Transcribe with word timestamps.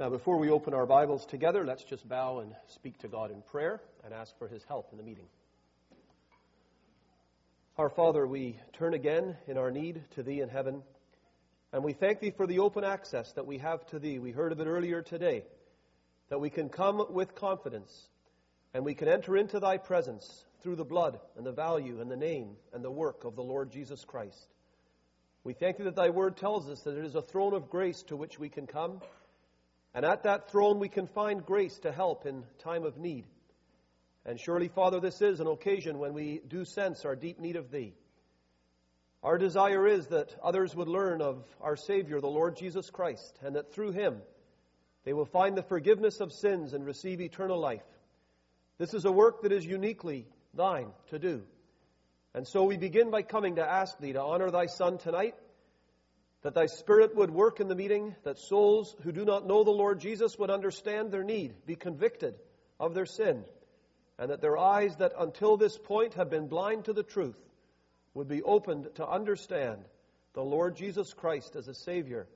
Now, 0.00 0.08
before 0.08 0.38
we 0.38 0.48
open 0.48 0.72
our 0.72 0.86
Bibles 0.86 1.26
together, 1.26 1.62
let's 1.62 1.84
just 1.84 2.08
bow 2.08 2.38
and 2.38 2.54
speak 2.68 2.96
to 3.00 3.08
God 3.08 3.30
in 3.30 3.42
prayer 3.42 3.82
and 4.02 4.14
ask 4.14 4.34
for 4.38 4.48
His 4.48 4.64
help 4.64 4.88
in 4.92 4.96
the 4.96 5.04
meeting. 5.04 5.26
Our 7.76 7.90
Father, 7.90 8.26
we 8.26 8.58
turn 8.72 8.94
again 8.94 9.36
in 9.46 9.58
our 9.58 9.70
need 9.70 10.00
to 10.12 10.22
Thee 10.22 10.40
in 10.40 10.48
heaven, 10.48 10.82
and 11.70 11.84
we 11.84 11.92
thank 11.92 12.20
Thee 12.20 12.30
for 12.30 12.46
the 12.46 12.60
open 12.60 12.82
access 12.82 13.30
that 13.32 13.46
we 13.46 13.58
have 13.58 13.84
to 13.88 13.98
Thee. 13.98 14.18
We 14.18 14.30
heard 14.30 14.52
of 14.52 14.60
it 14.60 14.66
earlier 14.66 15.02
today, 15.02 15.44
that 16.30 16.40
we 16.40 16.48
can 16.48 16.70
come 16.70 17.04
with 17.10 17.34
confidence 17.34 18.08
and 18.72 18.86
we 18.86 18.94
can 18.94 19.06
enter 19.06 19.36
into 19.36 19.60
Thy 19.60 19.76
presence 19.76 20.46
through 20.62 20.76
the 20.76 20.82
blood 20.82 21.20
and 21.36 21.44
the 21.44 21.52
value 21.52 22.00
and 22.00 22.10
the 22.10 22.16
name 22.16 22.56
and 22.72 22.82
the 22.82 22.90
work 22.90 23.24
of 23.24 23.36
the 23.36 23.44
Lord 23.44 23.70
Jesus 23.70 24.02
Christ. 24.06 24.48
We 25.44 25.52
thank 25.52 25.76
Thee 25.76 25.84
that 25.84 25.96
Thy 25.96 26.08
Word 26.08 26.38
tells 26.38 26.70
us 26.70 26.80
that 26.84 26.96
it 26.96 27.04
is 27.04 27.16
a 27.16 27.20
throne 27.20 27.52
of 27.52 27.68
grace 27.68 28.02
to 28.04 28.16
which 28.16 28.38
we 28.38 28.48
can 28.48 28.66
come 28.66 29.02
and 29.94 30.04
at 30.04 30.22
that 30.22 30.50
throne, 30.50 30.78
we 30.78 30.88
can 30.88 31.06
find 31.06 31.44
grace 31.44 31.78
to 31.80 31.92
help 31.92 32.26
in 32.26 32.44
time 32.58 32.84
of 32.84 32.96
need. 32.96 33.24
And 34.24 34.38
surely, 34.38 34.68
Father, 34.68 35.00
this 35.00 35.20
is 35.22 35.40
an 35.40 35.46
occasion 35.46 35.98
when 35.98 36.12
we 36.12 36.40
do 36.46 36.64
sense 36.64 37.04
our 37.04 37.16
deep 37.16 37.40
need 37.40 37.56
of 37.56 37.70
Thee. 37.70 37.94
Our 39.22 39.36
desire 39.36 39.86
is 39.86 40.06
that 40.08 40.34
others 40.42 40.74
would 40.74 40.88
learn 40.88 41.20
of 41.20 41.44
our 41.60 41.76
Savior, 41.76 42.20
the 42.20 42.28
Lord 42.28 42.56
Jesus 42.56 42.88
Christ, 42.88 43.38
and 43.42 43.56
that 43.56 43.72
through 43.72 43.92
Him 43.92 44.18
they 45.04 45.12
will 45.12 45.26
find 45.26 45.56
the 45.56 45.62
forgiveness 45.62 46.20
of 46.20 46.32
sins 46.32 46.72
and 46.72 46.84
receive 46.84 47.20
eternal 47.20 47.58
life. 47.58 47.82
This 48.78 48.94
is 48.94 49.04
a 49.04 49.12
work 49.12 49.42
that 49.42 49.52
is 49.52 49.64
uniquely 49.64 50.26
Thine 50.54 50.92
to 51.08 51.18
do. 51.18 51.42
And 52.32 52.46
so 52.46 52.64
we 52.64 52.76
begin 52.76 53.10
by 53.10 53.22
coming 53.22 53.56
to 53.56 53.68
ask 53.68 53.98
Thee 53.98 54.12
to 54.12 54.22
honor 54.22 54.50
Thy 54.50 54.66
Son 54.66 54.98
tonight 54.98 55.34
that 56.42 56.54
thy 56.54 56.66
Spirit 56.66 57.14
would 57.16 57.30
work 57.30 57.60
in 57.60 57.68
the 57.68 57.74
meeting, 57.74 58.14
that 58.24 58.38
souls 58.38 58.96
who 59.02 59.12
do 59.12 59.24
not 59.24 59.46
know 59.46 59.62
the 59.62 59.70
Lord 59.70 60.00
Jesus 60.00 60.38
would 60.38 60.50
understand 60.50 61.10
their 61.10 61.24
need, 61.24 61.54
be 61.66 61.76
convicted 61.76 62.34
of 62.78 62.94
their 62.94 63.06
sin, 63.06 63.44
and 64.18 64.30
that 64.30 64.40
their 64.40 64.56
eyes 64.56 64.96
that 64.96 65.12
until 65.18 65.56
this 65.56 65.76
point 65.76 66.14
have 66.14 66.30
been 66.30 66.48
blind 66.48 66.86
to 66.86 66.92
the 66.92 67.02
truth 67.02 67.38
would 68.14 68.28
be 68.28 68.42
opened 68.42 68.88
to 68.94 69.06
understand 69.06 69.78
the 70.32 70.42
Lord 70.42 70.76
Jesus 70.76 71.12
Christ 71.12 71.56
as 71.56 71.68
a 71.68 71.74
Savior, 71.74 72.26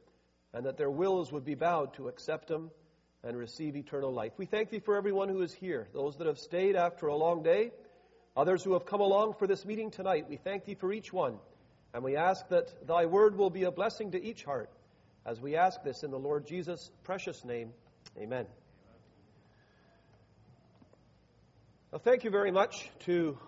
and 0.53 0.67
that 0.67 0.77
their 0.77 0.91
wills 0.91 1.33
would 1.33 1.45
be 1.45 1.55
bowed 1.55 1.95
to 1.95 2.09
accept 2.09 2.51
Him 2.51 2.71
and 3.23 3.37
receive 3.39 3.75
eternal 3.75 4.13
life. 4.13 4.33
We 4.37 4.47
thank 4.47 4.71
Thee 4.71 4.81
for 4.81 4.97
everyone 4.97 5.31
who 5.31 5.41
is 5.41 5.55
here, 5.55 5.89
those 5.95 6.19
that 6.19 6.27
have 6.27 6.39
stayed 6.39 6.77
after 6.77 7.07
a 7.07 7.17
long 7.17 7.43
day, 7.43 7.71
others 8.37 8.63
who 8.63 8.75
have 8.75 8.85
come 8.85 9.01
along 9.01 9.35
for 9.35 9.47
this 9.47 9.65
meeting 9.65 9.91
tonight. 9.91 10.27
We 10.29 10.37
thank 10.37 10.67
Thee 10.67 10.75
for 10.75 10.93
each 10.93 11.13
one. 11.13 11.39
And 11.95 12.03
we 12.03 12.17
ask 12.17 12.49
that 12.49 12.87
thy 12.89 13.07
word 13.07 13.39
will 13.39 13.51
be 13.51 13.63
a 13.63 13.71
blessing 13.71 14.11
to 14.11 14.23
each 14.23 14.43
heart 14.43 14.69
as 15.25 15.41
we 15.41 15.55
ask 15.55 15.83
this 15.85 16.03
in 16.03 16.11
the 16.11 16.19
Lord 16.19 16.45
Jesus' 16.45 16.91
precious 17.05 17.45
name. 17.45 17.73
Amen. 18.19 18.47
Well, 21.93 22.01
thank 22.01 22.25
you 22.25 22.31
very 22.31 22.51
much 22.51 22.91
to 23.05 23.39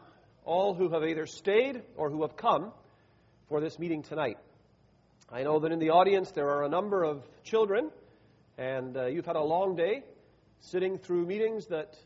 all 0.45 0.75
who 0.75 0.91
have 0.91 1.03
either 1.03 1.27
stayed 1.27 1.83
or 1.97 2.09
who 2.09 2.23
have 2.23 2.37
come 2.37 2.73
for 3.49 3.61
this 3.61 3.81
meeting 3.81 4.05
tonight. 4.05 4.39
I 5.31 5.43
know 5.43 5.59
that 5.59 5.73
in 5.73 5.81
the 5.81 5.91
audience 5.91 6.31
there 6.31 6.49
are 6.51 6.63
a 6.63 6.69
number 6.69 7.03
of 7.03 7.25
children, 7.43 7.91
and 8.57 8.97
uh, 8.97 9.07
you've 9.07 9.27
had 9.27 9.35
a 9.35 9.43
long 9.43 9.75
day 9.75 10.05
sitting 10.61 10.99
through 10.99 11.27
meetings 11.27 11.67
that 11.67 11.97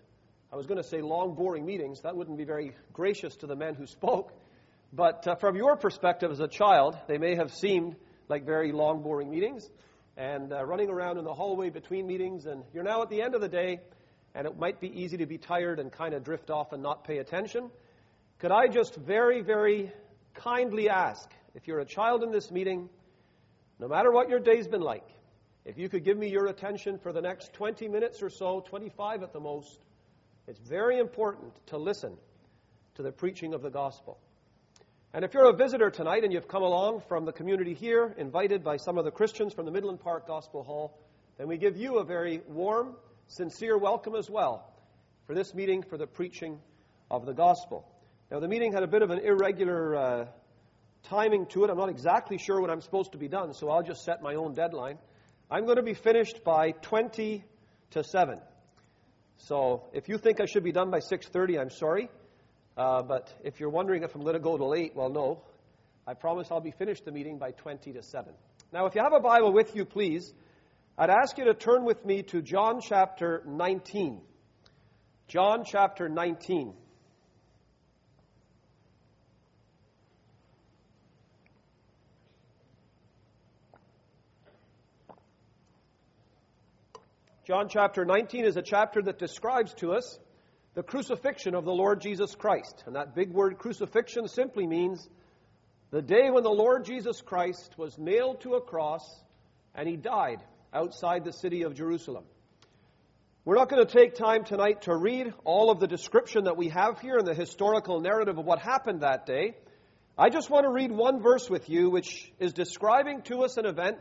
I 0.50 0.56
was 0.56 0.66
going 0.66 0.82
to 0.82 0.88
say 0.88 1.02
long, 1.02 1.34
boring 1.34 1.66
meetings. 1.66 2.00
That 2.00 2.16
wouldn't 2.16 2.38
be 2.38 2.44
very 2.44 2.72
gracious 2.94 3.36
to 3.36 3.46
the 3.46 3.56
men 3.56 3.74
who 3.74 3.86
spoke. 3.86 4.32
But 4.92 5.26
uh, 5.26 5.36
from 5.36 5.56
your 5.56 5.76
perspective 5.76 6.30
as 6.32 6.40
a 6.40 6.48
child, 6.48 6.98
they 7.06 7.18
may 7.18 7.36
have 7.36 7.52
seemed 7.52 7.96
like 8.28 8.44
very 8.44 8.72
long, 8.72 9.02
boring 9.02 9.30
meetings 9.30 9.68
and 10.16 10.52
uh, 10.52 10.64
running 10.64 10.90
around 10.90 11.18
in 11.18 11.24
the 11.24 11.32
hallway 11.32 11.70
between 11.70 12.06
meetings. 12.06 12.46
And 12.46 12.64
you're 12.74 12.82
now 12.82 13.02
at 13.02 13.08
the 13.08 13.22
end 13.22 13.34
of 13.34 13.40
the 13.40 13.48
day, 13.48 13.80
and 14.34 14.46
it 14.46 14.58
might 14.58 14.80
be 14.80 14.88
easy 14.88 15.18
to 15.18 15.26
be 15.26 15.38
tired 15.38 15.78
and 15.78 15.92
kind 15.92 16.12
of 16.12 16.24
drift 16.24 16.50
off 16.50 16.72
and 16.72 16.82
not 16.82 17.04
pay 17.04 17.18
attention. 17.18 17.70
Could 18.38 18.50
I 18.50 18.66
just 18.66 18.96
very, 18.96 19.42
very 19.42 19.92
kindly 20.34 20.88
ask 20.88 21.28
if 21.54 21.68
you're 21.68 21.80
a 21.80 21.84
child 21.84 22.22
in 22.22 22.32
this 22.32 22.50
meeting, 22.50 22.88
no 23.78 23.86
matter 23.86 24.10
what 24.10 24.28
your 24.28 24.40
day's 24.40 24.66
been 24.66 24.82
like, 24.82 25.06
if 25.64 25.78
you 25.78 25.88
could 25.88 26.04
give 26.04 26.16
me 26.16 26.28
your 26.28 26.46
attention 26.46 26.98
for 26.98 27.12
the 27.12 27.20
next 27.20 27.52
20 27.52 27.86
minutes 27.88 28.22
or 28.22 28.30
so, 28.30 28.64
25 28.68 29.22
at 29.22 29.32
the 29.32 29.40
most, 29.40 29.78
it's 30.48 30.58
very 30.58 30.98
important 30.98 31.52
to 31.66 31.78
listen 31.78 32.16
to 32.96 33.02
the 33.02 33.12
preaching 33.12 33.54
of 33.54 33.62
the 33.62 33.70
gospel. 33.70 34.18
And 35.12 35.24
if 35.24 35.34
you're 35.34 35.50
a 35.50 35.56
visitor 35.56 35.90
tonight 35.90 36.22
and 36.22 36.32
you've 36.32 36.46
come 36.46 36.62
along 36.62 37.02
from 37.08 37.24
the 37.24 37.32
community 37.32 37.74
here, 37.74 38.14
invited 38.16 38.62
by 38.62 38.76
some 38.76 38.96
of 38.96 39.04
the 39.04 39.10
Christians 39.10 39.52
from 39.52 39.64
the 39.64 39.72
Midland 39.72 39.98
Park 39.98 40.28
Gospel 40.28 40.62
Hall, 40.62 40.96
then 41.36 41.48
we 41.48 41.58
give 41.58 41.76
you 41.76 41.98
a 41.98 42.04
very 42.04 42.42
warm, 42.46 42.94
sincere 43.26 43.76
welcome 43.76 44.14
as 44.14 44.30
well 44.30 44.72
for 45.26 45.34
this 45.34 45.52
meeting 45.52 45.82
for 45.82 45.98
the 45.98 46.06
preaching 46.06 46.60
of 47.10 47.26
the 47.26 47.32
gospel. 47.32 47.84
Now, 48.30 48.38
the 48.38 48.46
meeting 48.46 48.72
had 48.72 48.84
a 48.84 48.86
bit 48.86 49.02
of 49.02 49.10
an 49.10 49.18
irregular 49.18 49.96
uh, 49.96 50.24
timing 51.02 51.46
to 51.46 51.64
it. 51.64 51.70
I'm 51.70 51.76
not 51.76 51.88
exactly 51.88 52.38
sure 52.38 52.60
when 52.60 52.70
I'm 52.70 52.80
supposed 52.80 53.10
to 53.10 53.18
be 53.18 53.26
done, 53.26 53.52
so 53.52 53.68
I'll 53.68 53.82
just 53.82 54.04
set 54.04 54.22
my 54.22 54.36
own 54.36 54.54
deadline. 54.54 54.98
I'm 55.50 55.64
going 55.64 55.78
to 55.78 55.82
be 55.82 55.94
finished 55.94 56.44
by 56.44 56.70
20 56.70 57.44
to 57.90 58.04
7. 58.04 58.40
So 59.38 59.88
if 59.92 60.08
you 60.08 60.18
think 60.18 60.40
I 60.40 60.46
should 60.46 60.62
be 60.62 60.70
done 60.70 60.92
by 60.92 61.00
6:30, 61.00 61.60
I'm 61.60 61.70
sorry. 61.70 62.08
Uh, 62.76 63.02
but 63.02 63.32
if 63.44 63.60
you're 63.60 63.70
wondering 63.70 64.02
if 64.02 64.14
I'm 64.14 64.22
going 64.22 64.34
to 64.34 64.40
go 64.40 64.56
till 64.56 64.74
8, 64.74 64.94
well, 64.94 65.10
no. 65.10 65.42
I 66.06 66.14
promise 66.14 66.48
I'll 66.50 66.60
be 66.60 66.70
finished 66.70 67.04
the 67.04 67.12
meeting 67.12 67.38
by 67.38 67.52
20 67.52 67.92
to 67.92 68.02
7. 68.02 68.32
Now, 68.72 68.86
if 68.86 68.94
you 68.94 69.02
have 69.02 69.12
a 69.12 69.20
Bible 69.20 69.52
with 69.52 69.74
you, 69.76 69.84
please, 69.84 70.32
I'd 70.96 71.10
ask 71.10 71.36
you 71.38 71.44
to 71.44 71.54
turn 71.54 71.84
with 71.84 72.04
me 72.04 72.22
to 72.24 72.42
John 72.42 72.80
chapter 72.80 73.42
19. 73.46 74.20
John 75.28 75.64
chapter 75.64 76.08
19. 76.08 76.74
John 87.46 87.68
chapter 87.68 88.04
19 88.04 88.44
is 88.44 88.56
a 88.56 88.62
chapter 88.62 89.02
that 89.02 89.18
describes 89.18 89.74
to 89.74 89.94
us 89.94 90.18
the 90.74 90.82
crucifixion 90.82 91.54
of 91.54 91.64
the 91.64 91.72
Lord 91.72 92.00
Jesus 92.00 92.34
Christ. 92.34 92.84
And 92.86 92.96
that 92.96 93.14
big 93.14 93.30
word 93.30 93.58
crucifixion 93.58 94.28
simply 94.28 94.66
means 94.66 95.08
the 95.90 96.02
day 96.02 96.30
when 96.30 96.44
the 96.44 96.50
Lord 96.50 96.84
Jesus 96.84 97.20
Christ 97.20 97.76
was 97.76 97.98
nailed 97.98 98.42
to 98.42 98.54
a 98.54 98.60
cross 98.60 99.04
and 99.74 99.88
he 99.88 99.96
died 99.96 100.38
outside 100.72 101.24
the 101.24 101.32
city 101.32 101.62
of 101.62 101.74
Jerusalem. 101.74 102.24
We're 103.44 103.56
not 103.56 103.68
going 103.68 103.84
to 103.84 103.92
take 103.92 104.14
time 104.14 104.44
tonight 104.44 104.82
to 104.82 104.94
read 104.94 105.32
all 105.44 105.70
of 105.70 105.80
the 105.80 105.88
description 105.88 106.44
that 106.44 106.56
we 106.56 106.68
have 106.68 107.00
here 107.00 107.16
in 107.18 107.24
the 107.24 107.34
historical 107.34 108.00
narrative 108.00 108.38
of 108.38 108.44
what 108.44 108.60
happened 108.60 109.00
that 109.00 109.26
day. 109.26 109.56
I 110.16 110.28
just 110.28 110.50
want 110.50 110.64
to 110.64 110.70
read 110.70 110.92
one 110.92 111.22
verse 111.22 111.48
with 111.48 111.68
you, 111.70 111.90
which 111.90 112.30
is 112.38 112.52
describing 112.52 113.22
to 113.22 113.42
us 113.42 113.56
an 113.56 113.64
event 113.64 113.98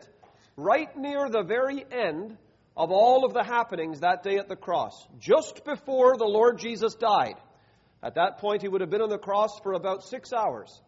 right 0.57 0.95
near 0.97 1.29
the 1.29 1.41
very 1.41 1.85
end 1.89 2.37
of 2.79 2.91
all 2.91 3.25
of 3.25 3.33
the 3.33 3.43
happenings 3.43 3.99
that 3.99 4.23
day 4.23 4.37
at 4.37 4.47
the 4.47 4.55
cross, 4.55 5.05
just 5.19 5.65
before 5.65 6.15
the 6.15 6.23
Lord 6.23 6.57
Jesus 6.57 6.95
died. 6.95 7.35
At 8.01 8.15
that 8.15 8.37
point, 8.37 8.61
he 8.61 8.69
would 8.69 8.79
have 8.79 8.89
been 8.89 9.01
on 9.01 9.09
the 9.09 9.17
cross 9.17 9.59
for 9.59 9.73
about 9.73 10.05
six 10.05 10.31
hours. 10.31 10.81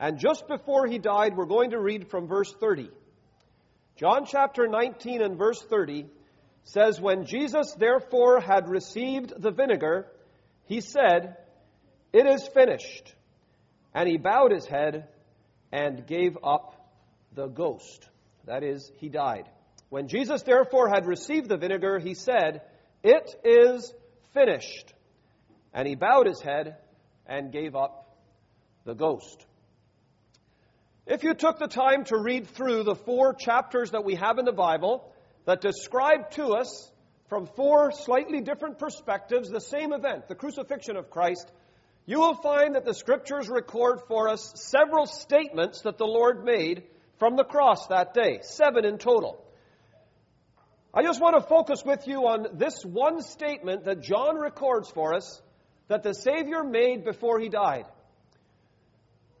And 0.00 0.18
just 0.18 0.48
before 0.48 0.86
he 0.86 0.98
died, 0.98 1.36
we're 1.36 1.44
going 1.44 1.72
to 1.72 1.78
read 1.78 2.08
from 2.08 2.28
verse 2.28 2.50
30. 2.58 2.88
John 3.96 4.24
chapter 4.24 4.66
19 4.66 5.20
and 5.20 5.36
verse 5.36 5.60
30 5.60 6.06
says, 6.64 6.98
When 6.98 7.26
Jesus 7.26 7.74
therefore 7.78 8.40
had 8.40 8.70
received 8.70 9.34
the 9.36 9.50
vinegar, 9.50 10.06
he 10.64 10.80
said, 10.80 11.36
It 12.14 12.26
is 12.26 12.48
finished. 12.48 13.14
And 13.92 14.08
he 14.08 14.16
bowed 14.16 14.50
his 14.50 14.64
head 14.64 15.08
and 15.70 16.06
gave 16.06 16.38
up 16.42 16.90
the 17.34 17.48
ghost. 17.48 18.08
That 18.46 18.64
is, 18.64 18.90
he 18.96 19.10
died. 19.10 19.44
When 19.94 20.08
Jesus 20.08 20.42
therefore 20.42 20.88
had 20.88 21.06
received 21.06 21.48
the 21.48 21.56
vinegar, 21.56 22.00
he 22.00 22.14
said, 22.14 22.62
It 23.04 23.32
is 23.44 23.94
finished. 24.32 24.92
And 25.72 25.86
he 25.86 25.94
bowed 25.94 26.26
his 26.26 26.40
head 26.40 26.78
and 27.26 27.52
gave 27.52 27.76
up 27.76 28.18
the 28.84 28.94
ghost. 28.94 29.46
If 31.06 31.22
you 31.22 31.32
took 31.32 31.60
the 31.60 31.68
time 31.68 32.02
to 32.06 32.18
read 32.18 32.48
through 32.48 32.82
the 32.82 32.96
four 32.96 33.34
chapters 33.34 33.92
that 33.92 34.04
we 34.04 34.16
have 34.16 34.38
in 34.38 34.44
the 34.44 34.50
Bible 34.50 35.12
that 35.44 35.60
describe 35.60 36.32
to 36.32 36.54
us 36.54 36.90
from 37.28 37.46
four 37.46 37.92
slightly 37.92 38.40
different 38.40 38.80
perspectives 38.80 39.48
the 39.48 39.60
same 39.60 39.92
event, 39.92 40.26
the 40.26 40.34
crucifixion 40.34 40.96
of 40.96 41.08
Christ, 41.08 41.48
you 42.04 42.18
will 42.18 42.34
find 42.34 42.74
that 42.74 42.84
the 42.84 42.94
scriptures 42.94 43.48
record 43.48 44.00
for 44.08 44.28
us 44.28 44.54
several 44.56 45.06
statements 45.06 45.82
that 45.82 45.98
the 45.98 46.04
Lord 46.04 46.44
made 46.44 46.82
from 47.20 47.36
the 47.36 47.44
cross 47.44 47.86
that 47.86 48.12
day, 48.12 48.40
seven 48.42 48.84
in 48.84 48.98
total. 48.98 49.43
I 50.96 51.02
just 51.02 51.20
want 51.20 51.34
to 51.34 51.42
focus 51.42 51.82
with 51.84 52.06
you 52.06 52.28
on 52.28 52.46
this 52.54 52.84
one 52.84 53.20
statement 53.20 53.86
that 53.86 54.00
John 54.00 54.38
records 54.38 54.88
for 54.88 55.12
us 55.14 55.42
that 55.88 56.04
the 56.04 56.14
Savior 56.14 56.62
made 56.62 57.04
before 57.04 57.40
he 57.40 57.48
died. 57.48 57.86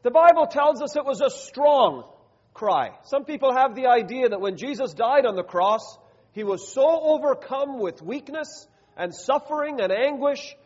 The 0.02 0.10
Bible 0.10 0.46
tells 0.48 0.82
us 0.82 0.96
it 0.96 1.04
was 1.04 1.20
a 1.20 1.30
strong 1.30 2.10
cry. 2.52 2.90
Some 3.04 3.24
people 3.24 3.54
have 3.54 3.76
the 3.76 3.86
idea 3.86 4.30
that 4.30 4.40
when 4.40 4.56
Jesus 4.56 4.94
died 4.94 5.26
on 5.26 5.36
the 5.36 5.44
cross, 5.44 5.96
He 6.34 6.42
was 6.42 6.72
so 6.72 6.84
overcome 6.84 7.78
with 7.78 8.02
weakness 8.02 8.66
and 8.96 9.14
suffering 9.14 9.80
and 9.80 9.92
anguish 9.92 10.56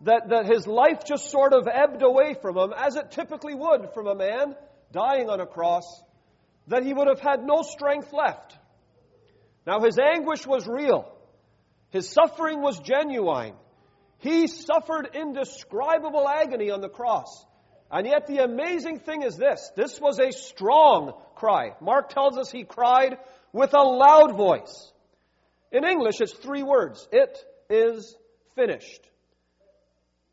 that, 0.00 0.30
that 0.30 0.46
his 0.46 0.66
life 0.66 1.04
just 1.06 1.30
sort 1.30 1.52
of 1.52 1.68
ebbed 1.68 2.02
away 2.02 2.34
from 2.40 2.56
him, 2.56 2.72
as 2.74 2.96
it 2.96 3.10
typically 3.10 3.54
would 3.54 3.90
from 3.92 4.06
a 4.06 4.14
man 4.14 4.56
dying 4.90 5.28
on 5.28 5.40
a 5.40 5.46
cross, 5.46 6.02
that 6.68 6.82
he 6.82 6.94
would 6.94 7.08
have 7.08 7.20
had 7.20 7.44
no 7.44 7.60
strength 7.60 8.12
left. 8.12 8.56
Now, 9.68 9.80
his 9.82 9.98
anguish 9.98 10.46
was 10.46 10.66
real, 10.66 11.12
his 11.90 12.08
suffering 12.10 12.62
was 12.62 12.78
genuine. 12.78 13.52
He 14.16 14.46
suffered 14.46 15.10
indescribable 15.12 16.26
agony 16.26 16.70
on 16.70 16.80
the 16.80 16.88
cross. 16.88 17.44
And 17.90 18.06
yet, 18.06 18.26
the 18.26 18.38
amazing 18.38 19.00
thing 19.00 19.22
is 19.22 19.36
this 19.36 19.70
this 19.76 20.00
was 20.00 20.20
a 20.20 20.32
strong 20.32 21.12
cry. 21.34 21.74
Mark 21.82 22.08
tells 22.08 22.38
us 22.38 22.50
he 22.50 22.64
cried 22.64 23.18
with 23.52 23.74
a 23.74 23.82
loud 23.82 24.38
voice. 24.38 24.90
In 25.70 25.84
English, 25.84 26.22
it's 26.22 26.32
three 26.32 26.62
words 26.62 27.06
It 27.12 27.36
is 27.68 28.16
finished. 28.56 29.06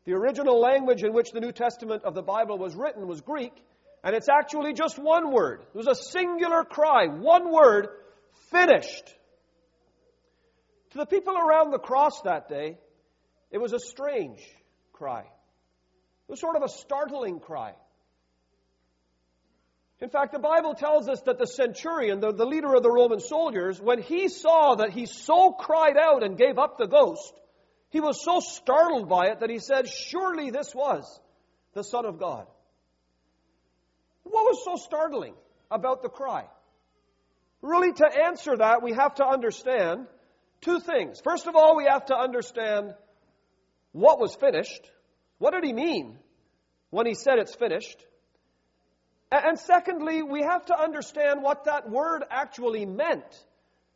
The 0.06 0.14
original 0.14 0.58
language 0.58 1.02
in 1.02 1.12
which 1.12 1.32
the 1.32 1.40
New 1.40 1.52
Testament 1.52 2.04
of 2.04 2.14
the 2.14 2.22
Bible 2.22 2.56
was 2.56 2.74
written 2.74 3.06
was 3.06 3.20
Greek, 3.20 3.52
and 4.02 4.16
it's 4.16 4.30
actually 4.30 4.72
just 4.72 4.98
one 4.98 5.30
word. 5.30 5.60
It 5.74 5.76
was 5.76 5.88
a 5.88 6.10
singular 6.10 6.64
cry, 6.64 7.08
one 7.08 7.52
word, 7.52 7.88
finished. 8.50 9.12
To 10.96 11.02
the 11.02 11.06
people 11.06 11.36
around 11.36 11.72
the 11.72 11.78
cross 11.78 12.22
that 12.22 12.48
day, 12.48 12.78
it 13.50 13.58
was 13.58 13.74
a 13.74 13.78
strange 13.78 14.40
cry. 14.94 15.20
It 15.20 16.30
was 16.30 16.40
sort 16.40 16.56
of 16.56 16.62
a 16.62 16.70
startling 16.70 17.38
cry. 17.38 17.74
In 20.00 20.08
fact, 20.08 20.32
the 20.32 20.38
Bible 20.38 20.72
tells 20.72 21.06
us 21.06 21.20
that 21.26 21.36
the 21.36 21.46
centurion, 21.46 22.20
the, 22.20 22.32
the 22.32 22.46
leader 22.46 22.74
of 22.74 22.82
the 22.82 22.90
Roman 22.90 23.20
soldiers, 23.20 23.78
when 23.78 24.00
he 24.00 24.28
saw 24.28 24.76
that 24.76 24.88
he 24.88 25.04
so 25.04 25.52
cried 25.52 25.98
out 25.98 26.22
and 26.22 26.38
gave 26.38 26.58
up 26.58 26.78
the 26.78 26.86
ghost, 26.86 27.34
he 27.90 28.00
was 28.00 28.24
so 28.24 28.40
startled 28.40 29.06
by 29.06 29.26
it 29.26 29.40
that 29.40 29.50
he 29.50 29.58
said, 29.58 29.86
Surely 29.90 30.48
this 30.48 30.74
was 30.74 31.20
the 31.74 31.84
Son 31.84 32.06
of 32.06 32.18
God. 32.18 32.46
What 34.22 34.44
was 34.44 34.64
so 34.64 34.82
startling 34.82 35.34
about 35.70 36.00
the 36.00 36.08
cry? 36.08 36.46
Really, 37.60 37.92
to 37.92 38.06
answer 38.06 38.56
that, 38.56 38.82
we 38.82 38.94
have 38.94 39.16
to 39.16 39.26
understand 39.26 40.06
two 40.60 40.80
things. 40.80 41.20
First 41.22 41.46
of 41.46 41.56
all, 41.56 41.76
we 41.76 41.84
have 41.84 42.06
to 42.06 42.16
understand 42.16 42.94
what 43.92 44.18
was 44.20 44.34
finished. 44.34 44.90
What 45.38 45.52
did 45.52 45.64
he 45.64 45.72
mean 45.72 46.18
when 46.90 47.06
he 47.06 47.14
said 47.14 47.38
it's 47.38 47.54
finished? 47.54 48.04
And 49.30 49.58
secondly, 49.58 50.22
we 50.22 50.42
have 50.42 50.66
to 50.66 50.78
understand 50.78 51.42
what 51.42 51.64
that 51.64 51.90
word 51.90 52.24
actually 52.30 52.86
meant 52.86 53.24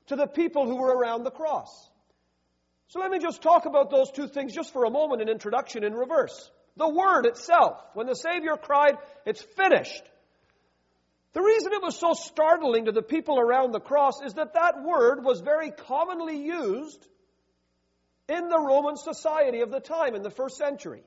to 0.06 0.16
the 0.16 0.26
people 0.26 0.66
who 0.66 0.76
were 0.76 0.94
around 0.94 1.22
the 1.22 1.30
cross. 1.30 1.88
So 2.88 2.98
let 2.98 3.12
me 3.12 3.20
just 3.20 3.40
talk 3.40 3.66
about 3.66 3.90
those 3.90 4.10
two 4.10 4.26
things 4.26 4.52
just 4.52 4.72
for 4.72 4.84
a 4.84 4.90
moment 4.90 5.22
in 5.22 5.28
introduction 5.28 5.84
in 5.84 5.94
reverse. 5.94 6.50
The 6.76 6.88
word 6.88 7.26
itself, 7.26 7.80
when 7.94 8.06
the 8.06 8.16
Savior 8.16 8.56
cried, 8.56 8.96
It's 9.24 9.42
finished. 9.56 10.02
The 11.32 11.42
reason 11.42 11.72
it 11.72 11.82
was 11.82 11.96
so 11.96 12.12
startling 12.14 12.86
to 12.86 12.92
the 12.92 13.02
people 13.02 13.38
around 13.38 13.72
the 13.72 13.80
cross 13.80 14.20
is 14.24 14.34
that 14.34 14.54
that 14.54 14.82
word 14.82 15.24
was 15.24 15.40
very 15.40 15.70
commonly 15.70 16.44
used 16.44 17.06
in 18.28 18.48
the 18.48 18.58
Roman 18.58 18.96
society 18.96 19.60
of 19.60 19.70
the 19.70 19.80
time 19.80 20.14
in 20.14 20.22
the 20.22 20.30
first 20.30 20.56
century. 20.56 21.02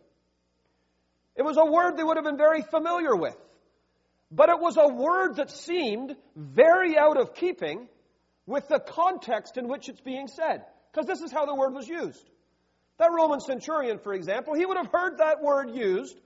It 1.36 1.44
was 1.44 1.58
a 1.58 1.66
word 1.66 1.98
they 1.98 2.04
would 2.04 2.18
have 2.18 2.26
been 2.26 2.38
very 2.38 2.62
familiar 2.62 3.16
with. 3.16 3.36
But 4.32 4.50
it 4.50 4.60
was 4.60 4.78
a 4.78 4.88
word 4.88 5.36
that 5.36 5.52
seemed 5.52 6.16
very 6.36 6.98
out 6.98 7.18
of 7.18 7.36
keeping 7.36 7.88
with 8.46 8.68
the 8.68 8.80
context 8.80 9.58
in 9.58 9.68
which 9.68 9.90
it's 9.90 10.02
being 10.02 10.28
said. 10.28 10.64
Because 10.92 11.08
this 11.08 11.22
is 11.22 11.32
how 11.32 11.46
the 11.46 11.56
word 11.56 11.74
was 11.74 11.88
used. 11.88 12.30
That 12.98 13.12
Roman 13.12 13.40
centurion, 13.40 14.00
for 14.00 14.14
example, 14.14 14.54
he 14.54 14.66
would 14.66 14.78
have 14.78 14.90
heard 14.92 15.18
that 15.18 15.42
word 15.42 15.76
used 15.76 16.18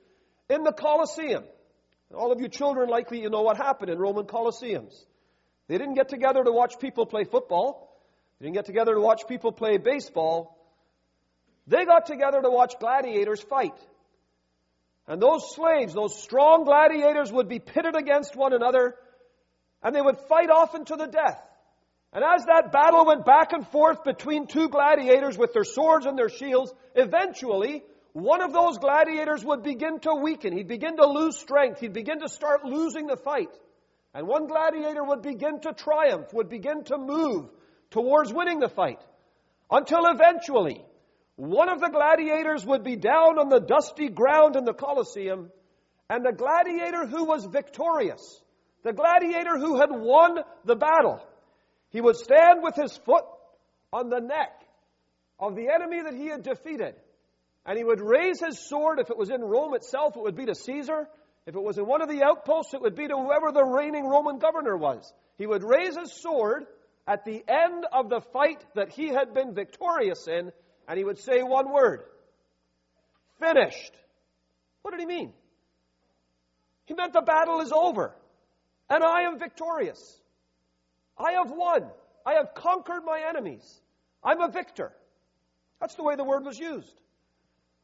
in 0.49 0.63
the 0.63 0.71
Colosseum. 0.71 1.43
All 2.15 2.31
of 2.31 2.39
you 2.39 2.47
children 2.47 2.89
likely 2.89 3.21
you 3.21 3.29
know 3.29 3.41
what 3.41 3.57
happened 3.57 3.91
in 3.91 3.99
Roman 3.99 4.25
Colosseums. 4.25 4.93
They 5.67 5.77
didn't 5.77 5.95
get 5.95 6.09
together 6.09 6.43
to 6.43 6.51
watch 6.51 6.79
people 6.79 7.05
play 7.05 7.25
football. 7.25 7.97
They 8.39 8.45
didn't 8.45 8.55
get 8.55 8.65
together 8.65 8.93
to 8.93 9.01
watch 9.01 9.27
people 9.27 9.51
play 9.51 9.77
baseball. 9.77 10.57
They 11.67 11.83
got 11.83 12.05
together 12.05 12.41
to 12.41 12.49
watch 12.49 12.75
gladiators 12.79 13.41
fight. 13.41 13.77
And 15.07 15.21
those 15.21 15.53
slaves, 15.53 15.93
those 15.93 16.21
strong 16.21 16.63
gladiators, 16.63 17.31
would 17.31 17.49
be 17.49 17.59
pitted 17.59 17.95
against 17.95 18.35
one 18.35 18.53
another, 18.53 18.95
and 19.83 19.95
they 19.95 20.01
would 20.01 20.17
fight 20.29 20.49
often 20.49 20.85
to 20.85 20.95
the 20.95 21.07
death. 21.07 21.41
And 22.13 22.23
as 22.23 22.45
that 22.45 22.71
battle 22.71 23.05
went 23.05 23.25
back 23.25 23.51
and 23.51 23.67
forth 23.67 24.03
between 24.03 24.47
two 24.47 24.69
gladiators 24.69 25.37
with 25.37 25.53
their 25.53 25.65
swords 25.65 26.05
and 26.05 26.17
their 26.17 26.29
shields, 26.29 26.73
eventually, 26.95 27.83
one 28.17 28.41
of 28.41 28.51
those 28.51 28.79
gladiators 28.79 29.45
would 29.45 29.61
begin 29.61 29.99
to 29.99 30.15
weaken. 30.15 30.51
He'd 30.51 30.67
begin 30.67 30.97
to 30.97 31.05
lose 31.05 31.37
strength. 31.37 31.81
He'd 31.81 31.93
begin 31.93 32.21
to 32.21 32.27
start 32.27 32.65
losing 32.65 33.05
the 33.05 33.15
fight. 33.15 33.51
And 34.11 34.27
one 34.27 34.47
gladiator 34.47 35.03
would 35.03 35.21
begin 35.21 35.59
to 35.61 35.73
triumph, 35.73 36.33
would 36.33 36.49
begin 36.49 36.83
to 36.85 36.97
move 36.97 37.47
towards 37.91 38.33
winning 38.33 38.59
the 38.59 38.69
fight. 38.69 38.99
Until 39.69 40.07
eventually, 40.07 40.83
one 41.35 41.69
of 41.69 41.79
the 41.79 41.89
gladiators 41.89 42.65
would 42.65 42.83
be 42.83 42.95
down 42.95 43.37
on 43.37 43.49
the 43.49 43.59
dusty 43.59 44.09
ground 44.09 44.55
in 44.55 44.65
the 44.65 44.73
Colosseum, 44.73 45.51
and 46.09 46.25
the 46.25 46.31
gladiator 46.31 47.05
who 47.05 47.25
was 47.25 47.45
victorious, 47.45 48.41
the 48.83 48.93
gladiator 48.93 49.59
who 49.59 49.79
had 49.79 49.91
won 49.91 50.39
the 50.65 50.75
battle, 50.75 51.21
he 51.91 52.01
would 52.01 52.15
stand 52.15 52.63
with 52.63 52.73
his 52.73 52.97
foot 52.97 53.25
on 53.93 54.09
the 54.09 54.21
neck 54.21 54.59
of 55.39 55.55
the 55.55 55.67
enemy 55.71 56.01
that 56.01 56.15
he 56.15 56.25
had 56.25 56.41
defeated, 56.41 56.95
and 57.67 57.77
he 57.77 57.83
would 57.83 58.01
raise 58.01 58.39
his 58.39 58.57
sword. 58.67 58.99
If 58.99 59.09
it 59.09 59.17
was 59.17 59.29
in 59.29 59.41
Rome 59.41 59.75
itself, 59.75 60.15
it 60.15 60.23
would 60.23 60.37
be 60.37 60.45
to 60.45 60.55
Caesar. 60.55 61.07
If 61.45 61.55
it 61.55 61.61
was 61.61 61.77
in 61.77 61.85
one 61.85 62.01
of 62.01 62.09
the 62.09 62.23
outposts, 62.23 62.73
it 62.73 62.81
would 62.81 62.95
be 62.95 63.07
to 63.07 63.15
whoever 63.15 63.51
the 63.51 63.63
reigning 63.63 64.07
Roman 64.07 64.39
governor 64.39 64.75
was. 64.77 65.11
He 65.37 65.45
would 65.45 65.63
raise 65.63 65.97
his 65.97 66.13
sword 66.13 66.65
at 67.05 67.25
the 67.25 67.43
end 67.47 67.85
of 67.91 68.09
the 68.09 68.21
fight 68.33 68.63
that 68.75 68.89
he 68.89 69.09
had 69.09 69.33
been 69.33 69.53
victorious 69.53 70.27
in, 70.27 70.51
and 70.87 70.97
he 70.97 71.03
would 71.03 71.19
say 71.19 71.43
one 71.43 71.71
word 71.71 72.03
finished. 73.39 73.91
What 74.81 74.91
did 74.91 75.01
he 75.01 75.05
mean? 75.05 75.33
He 76.85 76.93
meant 76.93 77.13
the 77.13 77.21
battle 77.21 77.59
is 77.59 77.71
over, 77.71 78.15
and 78.89 79.03
I 79.03 79.23
am 79.23 79.39
victorious. 79.39 79.99
I 81.17 81.33
have 81.33 81.51
won. 81.51 81.83
I 82.25 82.35
have 82.35 82.53
conquered 82.55 83.03
my 83.05 83.21
enemies. 83.27 83.81
I'm 84.23 84.41
a 84.41 84.49
victor. 84.49 84.91
That's 85.79 85.95
the 85.95 86.03
way 86.03 86.15
the 86.15 86.23
word 86.23 86.45
was 86.45 86.57
used. 86.57 86.93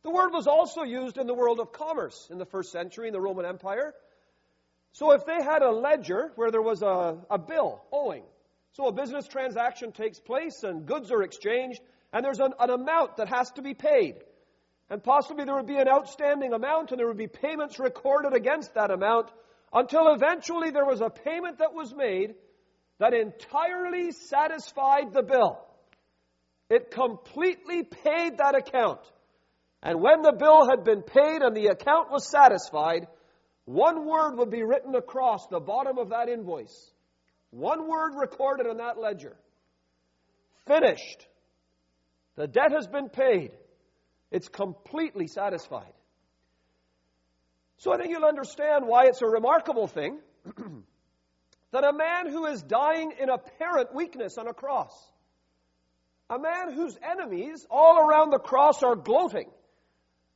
The 0.04 0.12
word 0.12 0.32
was 0.34 0.48
also 0.48 0.84
used 0.84 1.18
in 1.18 1.28
the 1.28 1.34
world 1.34 1.60
of 1.60 1.72
commerce 1.72 2.28
in 2.30 2.38
the 2.38 2.46
first 2.46 2.72
century 2.72 3.08
in 3.08 3.14
the 3.14 3.22
Roman 3.22 3.46
Empire. 3.46 3.94
So 4.92 5.12
if 5.14 5.26
they 5.26 5.42
had 5.42 5.62
a 5.62 5.72
ledger 5.72 6.32
where 6.36 6.52
there 6.52 6.62
was 6.62 6.82
a, 6.82 7.18
a 7.30 7.38
bill 7.38 7.82
owing, 7.92 8.24
so 8.74 8.88
a 8.88 8.92
business 8.92 9.28
transaction 9.28 9.92
takes 9.92 10.20
place 10.20 10.64
and 10.64 10.86
goods 10.86 11.12
are 11.12 11.24
exchanged, 11.24 11.82
and 12.12 12.24
there's 12.24 12.40
an, 12.40 12.54
an 12.60 12.70
amount 12.70 13.18
that 13.18 13.30
has 13.30 13.50
to 13.52 13.62
be 13.62 13.74
paid. 13.74 14.16
And 14.90 15.02
possibly 15.02 15.46
there 15.46 15.56
would 15.56 15.68
be 15.68 15.78
an 15.78 15.88
outstanding 15.88 16.54
amount, 16.54 16.92
and 16.92 17.00
there 17.00 17.08
would 17.08 17.18
be 17.18 17.28
payments 17.28 17.80
recorded 17.80 18.34
against 18.34 18.74
that 18.76 18.92
amount 18.92 19.32
until 19.72 20.14
eventually 20.14 20.70
there 20.70 20.86
was 20.86 21.02
a 21.02 21.10
payment 21.10 21.60
that 21.60 21.74
was 21.74 21.94
made 21.96 22.36
that 23.00 23.14
entirely 23.14 24.12
satisfied 24.12 25.14
the 25.14 25.24
bill. 25.24 25.66
It 26.70 26.92
completely 26.92 27.84
paid 27.84 28.38
that 28.38 28.56
account. 28.56 29.00
And 29.84 30.02
when 30.02 30.22
the 30.22 30.32
bill 30.32 30.68
had 30.68 30.86
been 30.86 31.02
paid 31.02 31.42
and 31.42 31.56
the 31.56 31.68
account 31.68 32.10
was 32.10 32.30
satisfied, 32.30 33.06
one 33.66 34.08
word 34.08 34.38
would 34.38 34.50
be 34.50 34.64
written 34.64 34.96
across 34.96 35.46
the 35.48 35.60
bottom 35.60 35.98
of 35.98 36.10
that 36.10 36.30
invoice. 36.30 36.92
One 37.52 37.88
word 37.90 38.14
recorded 38.18 38.66
in 38.66 38.78
that 38.78 38.98
ledger. 38.98 39.36
Finished. 40.66 41.28
The 42.38 42.48
debt 42.48 42.72
has 42.72 42.88
been 42.88 43.10
paid. 43.10 43.52
It's 44.32 44.48
completely 44.48 45.28
satisfied. 45.28 45.94
So 47.78 47.94
I 47.94 47.98
think 47.98 48.12
you'll 48.12 48.24
understand 48.24 48.88
why 48.88 49.08
it's 49.08 49.22
a 49.22 49.28
remarkable 49.28 49.88
thing 49.88 50.20
that 51.72 51.84
a 51.84 51.92
man 51.92 52.32
who 52.32 52.46
is 52.46 52.62
dying 52.62 53.12
in 53.20 53.30
apparent 53.30 53.94
weakness 53.94 54.38
on 54.38 54.48
a 54.48 54.54
cross, 54.54 54.94
a 56.30 56.40
man 56.40 56.74
whose 56.74 56.98
enemies 57.04 57.66
all 57.70 58.00
around 58.00 58.30
the 58.30 58.40
cross 58.40 58.82
are 58.82 58.96
gloating, 58.96 59.50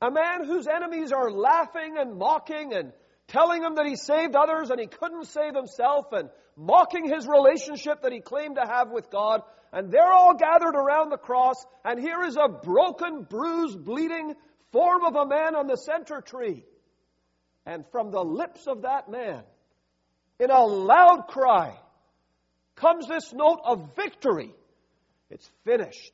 a 0.02 0.12
man 0.12 0.46
whose 0.46 0.68
enemies 0.68 1.12
are 1.12 1.32
laughing 1.32 1.96
and 1.98 2.18
mocking 2.18 2.74
and 2.74 2.94
telling 3.28 3.64
him 3.64 3.76
that 3.76 3.86
he 3.86 3.96
saved 3.96 4.36
others 4.36 4.70
and 4.70 4.80
he 4.80 4.88
couldn't 4.88 5.26
save 5.26 5.56
himself 5.56 6.12
and 6.12 6.30
mocking 6.56 7.08
his 7.08 7.28
relationship 7.28 8.02
that 8.02 8.12
he 8.12 8.20
claimed 8.20 8.56
to 8.56 8.68
have 8.68 8.92
with 8.92 9.10
God. 9.10 9.42
And 9.74 9.92
they're 9.92 10.12
all 10.12 10.36
gathered 10.36 10.76
around 10.76 11.10
the 11.10 11.18
cross, 11.18 11.56
and 11.84 12.00
here 12.00 12.24
is 12.24 12.38
a 12.38 12.48
broken, 12.48 13.24
bruised, 13.24 13.84
bleeding 13.84 14.34
form 14.72 15.04
of 15.04 15.16
a 15.16 15.26
man 15.26 15.56
on 15.56 15.68
the 15.68 15.76
center 15.76 16.22
tree. 16.22 16.64
And 17.66 17.86
from 17.92 18.12
the 18.12 18.24
lips 18.24 18.66
of 18.66 18.84
that 18.84 19.10
man, 19.10 19.44
in 20.40 20.52
a 20.52 20.62
loud 20.64 21.26
cry, 21.28 21.78
comes 22.76 23.08
this 23.08 23.34
note 23.34 23.60
of 23.66 23.96
victory. 23.96 24.54
It's 25.30 25.52
finished. 25.66 26.14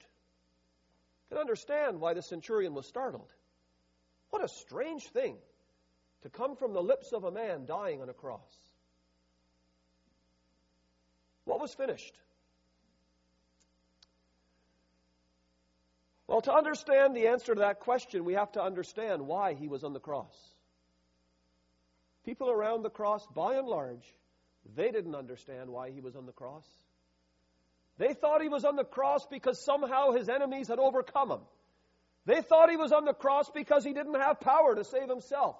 You 1.30 1.36
can 1.36 1.38
understand 1.38 2.00
why 2.00 2.16
the 2.16 2.24
centurion 2.24 2.74
was 2.74 2.88
startled. 2.88 3.32
What 4.34 4.44
a 4.44 4.48
strange 4.48 5.04
thing 5.10 5.36
to 6.24 6.30
come 6.30 6.56
from 6.56 6.74
the 6.74 6.82
lips 6.82 7.14
of 7.14 7.24
a 7.24 7.30
man 7.30 7.68
dying 7.68 8.02
on 8.02 8.10
a 8.10 8.14
cross. 8.14 8.50
What 11.46 11.60
was 11.60 11.72
finished? 11.76 12.18
Well, 16.26 16.42
to 16.42 16.52
understand 16.52 17.16
the 17.16 17.28
answer 17.28 17.54
to 17.54 17.60
that 17.60 17.82
question, 17.82 18.26
we 18.26 18.34
have 18.34 18.52
to 18.54 18.64
understand 18.64 19.22
why 19.22 19.54
he 19.54 19.68
was 19.68 19.84
on 19.84 19.94
the 19.94 20.00
cross. 20.00 20.36
People 22.26 22.50
around 22.50 22.82
the 22.82 22.90
cross, 22.90 23.24
by 23.36 23.58
and 23.58 23.68
large, 23.68 24.16
they 24.76 24.90
didn't 24.90 25.14
understand 25.14 25.70
why 25.70 25.92
he 25.92 26.02
was 26.02 26.16
on 26.16 26.26
the 26.26 26.32
cross. 26.32 26.66
They 28.00 28.16
thought 28.16 28.42
he 28.42 28.50
was 28.50 28.66
on 28.66 28.78
the 28.78 28.84
cross 28.84 29.28
because 29.28 29.64
somehow 29.64 30.10
his 30.10 30.28
enemies 30.28 30.70
had 30.70 30.80
overcome 30.80 31.30
him. 31.30 31.42
They 32.26 32.42
thought 32.42 32.70
he 32.70 32.78
was 32.78 32.92
on 32.92 33.06
the 33.06 33.14
cross 33.14 33.50
because 33.54 33.84
he 33.84 33.94
didn't 33.94 34.20
have 34.20 34.40
power 34.40 34.76
to 34.76 34.84
save 34.84 35.10
himself. 35.10 35.58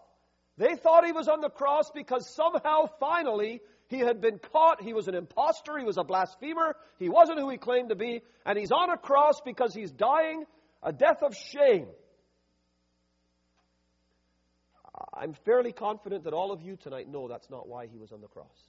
They 0.58 0.76
thought 0.76 1.06
he 1.06 1.12
was 1.12 1.28
on 1.28 1.42
the 1.42 1.50
cross 1.50 1.92
because 1.94 2.30
somehow, 2.34 2.86
finally, 3.00 3.62
he 3.88 4.00
had 4.00 4.22
been 4.22 4.40
caught. 4.40 4.82
He 4.82 4.94
was 4.94 5.08
an 5.08 5.16
impostor. 5.16 5.78
He 5.78 5.86
was 5.86 5.98
a 5.98 6.04
blasphemer. 6.04 6.76
He 7.00 7.10
wasn't 7.10 7.40
who 7.40 7.50
he 7.50 7.58
claimed 7.58 7.90
to 7.90 7.96
be. 7.96 8.22
And 8.46 8.58
he's 8.58 8.72
on 8.72 8.90
a 8.90 8.98
cross 8.98 9.42
because 9.44 9.74
he's 9.74 9.92
dying 9.92 10.46
a 10.82 10.94
death 10.94 11.22
of 11.22 11.36
shame. 11.36 11.88
I'm 15.14 15.34
fairly 15.46 15.72
confident 15.72 16.24
that 16.26 16.34
all 16.34 16.52
of 16.52 16.62
you 16.62 16.76
tonight 16.76 17.10
know 17.10 17.28
that's 17.28 17.50
not 17.50 17.68
why 17.68 17.88
he 17.88 17.98
was 17.98 18.12
on 18.12 18.22
the 18.22 18.28
cross. 18.28 18.68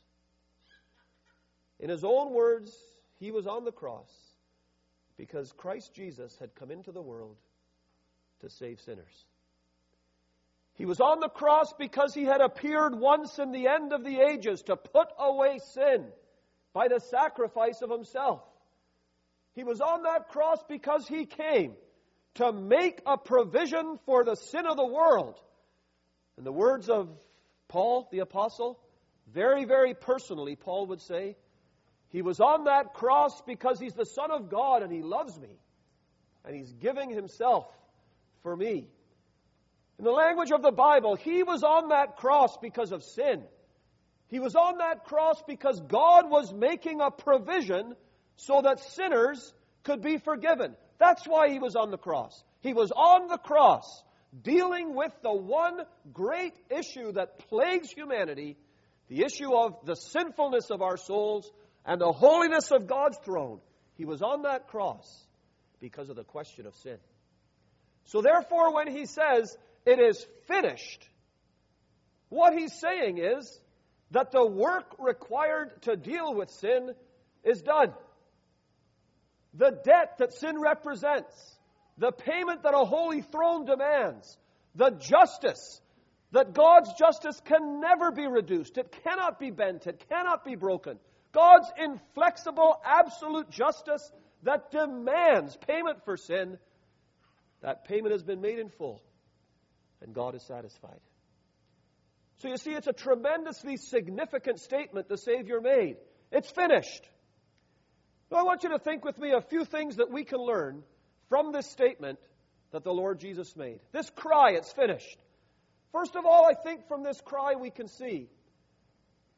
In 1.78 1.90
his 1.90 2.04
own 2.04 2.32
words, 2.32 2.74
he 3.18 3.30
was 3.30 3.46
on 3.46 3.64
the 3.64 3.72
cross 3.72 4.10
because 5.16 5.52
Christ 5.52 5.92
Jesus 5.94 6.36
had 6.38 6.54
come 6.54 6.70
into 6.70 6.92
the 6.92 7.02
world 7.02 7.36
to 8.40 8.50
save 8.50 8.80
sinners. 8.80 9.24
He 10.74 10.86
was 10.86 11.00
on 11.00 11.20
the 11.20 11.28
cross 11.28 11.72
because 11.78 12.14
he 12.14 12.24
had 12.24 12.40
appeared 12.40 12.98
once 12.98 13.38
in 13.38 13.52
the 13.52 13.68
end 13.68 13.92
of 13.92 14.04
the 14.04 14.20
ages 14.20 14.62
to 14.62 14.76
put 14.76 15.08
away 15.18 15.60
sin 15.72 16.06
by 16.72 16.88
the 16.88 16.98
sacrifice 16.98 17.80
of 17.80 17.90
himself. 17.90 18.42
He 19.54 19.62
was 19.62 19.80
on 19.80 20.02
that 20.02 20.28
cross 20.30 20.58
because 20.68 21.06
he 21.06 21.26
came 21.26 21.74
to 22.34 22.52
make 22.52 23.00
a 23.06 23.16
provision 23.16 23.98
for 24.04 24.24
the 24.24 24.34
sin 24.34 24.66
of 24.66 24.76
the 24.76 24.86
world. 24.86 25.40
In 26.36 26.42
the 26.42 26.52
words 26.52 26.88
of 26.88 27.08
Paul 27.68 28.08
the 28.10 28.18
Apostle, 28.18 28.80
very, 29.32 29.64
very 29.64 29.94
personally, 29.94 30.56
Paul 30.56 30.86
would 30.86 31.00
say, 31.00 31.36
He 32.08 32.22
was 32.22 32.40
on 32.40 32.64
that 32.64 32.94
cross 32.94 33.40
because 33.42 33.78
He's 33.78 33.94
the 33.94 34.04
Son 34.04 34.32
of 34.32 34.50
God 34.50 34.82
and 34.82 34.92
He 34.92 35.02
loves 35.02 35.38
me. 35.38 35.60
And 36.44 36.56
He's 36.56 36.72
giving 36.72 37.10
Himself 37.10 37.66
for 38.44 38.56
me. 38.56 38.86
In 39.98 40.04
the 40.04 40.12
language 40.12 40.52
of 40.52 40.62
the 40.62 40.70
Bible, 40.70 41.16
he 41.16 41.42
was 41.42 41.64
on 41.64 41.88
that 41.88 42.16
cross 42.16 42.56
because 42.62 42.92
of 42.92 43.02
sin. 43.02 43.42
He 44.28 44.38
was 44.38 44.54
on 44.54 44.78
that 44.78 45.04
cross 45.04 45.42
because 45.48 45.80
God 45.80 46.30
was 46.30 46.52
making 46.52 47.00
a 47.00 47.10
provision 47.10 47.96
so 48.36 48.60
that 48.62 48.78
sinners 48.80 49.52
could 49.82 50.02
be 50.02 50.18
forgiven. 50.18 50.76
That's 50.98 51.26
why 51.26 51.50
he 51.50 51.58
was 51.58 51.74
on 51.74 51.90
the 51.90 51.98
cross. 51.98 52.42
He 52.60 52.72
was 52.72 52.92
on 52.92 53.28
the 53.28 53.38
cross 53.38 54.02
dealing 54.42 54.94
with 54.94 55.12
the 55.22 55.34
one 55.34 55.80
great 56.12 56.54
issue 56.70 57.12
that 57.12 57.48
plagues 57.48 57.90
humanity 57.90 58.56
the 59.08 59.22
issue 59.22 59.54
of 59.54 59.84
the 59.84 59.94
sinfulness 59.94 60.70
of 60.70 60.82
our 60.82 60.96
souls 60.96 61.50
and 61.84 62.00
the 62.00 62.12
holiness 62.12 62.70
of 62.70 62.86
God's 62.86 63.18
throne. 63.24 63.60
He 63.96 64.04
was 64.04 64.22
on 64.22 64.42
that 64.42 64.68
cross 64.68 65.06
because 65.80 66.08
of 66.08 66.16
the 66.16 66.24
question 66.24 66.66
of 66.66 66.74
sin. 66.76 66.98
So, 68.06 68.20
therefore, 68.22 68.74
when 68.74 68.88
he 68.88 69.06
says, 69.06 69.56
it 69.86 69.98
is 69.98 70.26
finished. 70.46 71.08
What 72.28 72.52
he's 72.52 72.72
saying 72.72 73.18
is 73.18 73.60
that 74.10 74.32
the 74.32 74.46
work 74.46 74.96
required 74.98 75.82
to 75.82 75.96
deal 75.96 76.34
with 76.34 76.50
sin 76.50 76.94
is 77.42 77.62
done. 77.62 77.92
The 79.54 79.70
debt 79.70 80.18
that 80.18 80.34
sin 80.34 80.60
represents, 80.60 81.56
the 81.98 82.12
payment 82.12 82.62
that 82.64 82.74
a 82.74 82.84
holy 82.84 83.22
throne 83.22 83.66
demands, 83.66 84.36
the 84.74 84.90
justice 84.90 85.80
that 86.32 86.52
God's 86.52 86.92
justice 86.94 87.40
can 87.44 87.80
never 87.80 88.10
be 88.10 88.26
reduced, 88.26 88.76
it 88.78 88.94
cannot 89.04 89.38
be 89.38 89.50
bent, 89.50 89.86
it 89.86 90.04
cannot 90.08 90.44
be 90.44 90.56
broken. 90.56 90.98
God's 91.32 91.70
inflexible, 91.78 92.80
absolute 92.84 93.50
justice 93.50 94.10
that 94.42 94.70
demands 94.72 95.56
payment 95.68 96.04
for 96.04 96.16
sin, 96.16 96.58
that 97.64 97.86
payment 97.86 98.12
has 98.12 98.22
been 98.22 98.42
made 98.42 98.58
in 98.58 98.68
full 98.68 99.00
and 100.02 100.14
God 100.14 100.34
is 100.34 100.42
satisfied. 100.42 101.00
So 102.40 102.48
you 102.48 102.58
see, 102.58 102.72
it's 102.72 102.86
a 102.86 102.92
tremendously 102.92 103.78
significant 103.78 104.60
statement 104.60 105.08
the 105.08 105.16
Savior 105.16 105.62
made. 105.62 105.96
It's 106.30 106.50
finished. 106.50 107.08
Now, 108.30 108.36
I 108.38 108.42
want 108.42 108.64
you 108.64 108.70
to 108.70 108.78
think 108.78 109.02
with 109.02 109.18
me 109.18 109.32
a 109.32 109.40
few 109.40 109.64
things 109.64 109.96
that 109.96 110.10
we 110.10 110.24
can 110.24 110.40
learn 110.40 110.82
from 111.30 111.52
this 111.52 111.66
statement 111.70 112.18
that 112.72 112.84
the 112.84 112.92
Lord 112.92 113.18
Jesus 113.18 113.56
made. 113.56 113.80
This 113.92 114.10
cry, 114.10 114.50
it's 114.50 114.72
finished. 114.72 115.16
First 115.90 116.16
of 116.16 116.26
all, 116.26 116.44
I 116.44 116.52
think 116.54 116.86
from 116.86 117.02
this 117.02 117.20
cry 117.22 117.54
we 117.54 117.70
can 117.70 117.88
see 117.88 118.28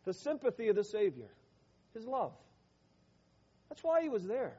the 0.04 0.14
sympathy 0.14 0.68
of 0.68 0.74
the 0.74 0.84
Savior, 0.84 1.28
His 1.94 2.04
love. 2.04 2.32
That's 3.68 3.84
why 3.84 4.02
He 4.02 4.08
was 4.08 4.24
there. 4.24 4.58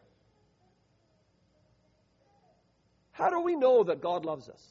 How 3.17 3.31
do 3.31 3.41
we 3.41 3.55
know 3.55 3.83
that 3.83 3.99
God 3.99 4.25
loves 4.25 4.47
us? 4.47 4.61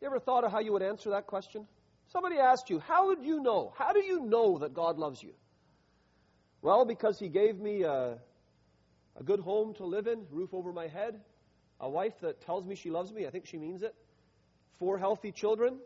You 0.00 0.06
ever 0.06 0.18
thought 0.18 0.44
of 0.44 0.50
how 0.50 0.60
you 0.60 0.72
would 0.72 0.82
answer 0.82 1.10
that 1.10 1.26
question? 1.26 1.66
Somebody 2.08 2.38
asked 2.38 2.70
you, 2.70 2.78
How 2.78 3.08
would 3.08 3.22
you 3.22 3.42
know? 3.42 3.74
How 3.76 3.92
do 3.92 4.00
you 4.02 4.24
know 4.24 4.58
that 4.58 4.72
God 4.72 4.98
loves 4.98 5.22
you? 5.22 5.32
Well, 6.62 6.86
because 6.86 7.18
He 7.18 7.28
gave 7.28 7.58
me 7.58 7.82
a, 7.82 8.16
a 9.16 9.22
good 9.24 9.40
home 9.40 9.74
to 9.74 9.84
live 9.84 10.06
in, 10.06 10.24
roof 10.30 10.54
over 10.54 10.72
my 10.72 10.86
head, 10.86 11.20
a 11.80 11.90
wife 11.90 12.14
that 12.22 12.40
tells 12.40 12.64
me 12.64 12.76
she 12.76 12.90
loves 12.90 13.12
me, 13.12 13.26
I 13.26 13.30
think 13.30 13.44
she 13.44 13.58
means 13.58 13.82
it, 13.82 13.94
four 14.78 14.96
healthy 14.96 15.32
children, 15.32 15.76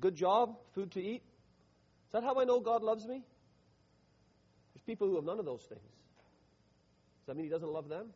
good 0.00 0.16
job, 0.16 0.56
food 0.74 0.90
to 0.92 1.02
eat. 1.02 1.22
Is 2.08 2.12
that 2.12 2.24
how 2.24 2.38
I 2.38 2.44
know 2.44 2.60
God 2.60 2.82
loves 2.82 3.06
me? 3.06 3.22
There's 4.74 4.84
people 4.84 5.08
who 5.08 5.16
have 5.16 5.24
none 5.24 5.38
of 5.38 5.46
those 5.46 5.62
things. 5.62 5.80
Does 5.80 7.28
that 7.28 7.36
mean 7.36 7.46
He 7.46 7.50
doesn't 7.50 7.72
love 7.72 7.88
them? 7.88 8.08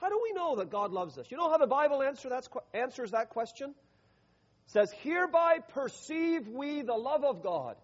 How 0.00 0.08
do 0.08 0.18
we 0.22 0.32
know 0.32 0.56
that 0.56 0.70
God 0.70 0.92
loves 0.92 1.18
us? 1.18 1.26
You 1.30 1.36
know 1.36 1.50
how 1.50 1.58
the 1.58 1.66
Bible 1.66 2.02
answer 2.02 2.30
answers 2.72 3.10
that 3.10 3.28
question? 3.28 3.70
It 3.70 4.72
says, 4.72 4.90
Hereby 5.02 5.58
perceive 5.68 6.48
we 6.48 6.82
the 6.82 6.94
love 6.94 7.24
of 7.24 7.42
God, 7.42 7.76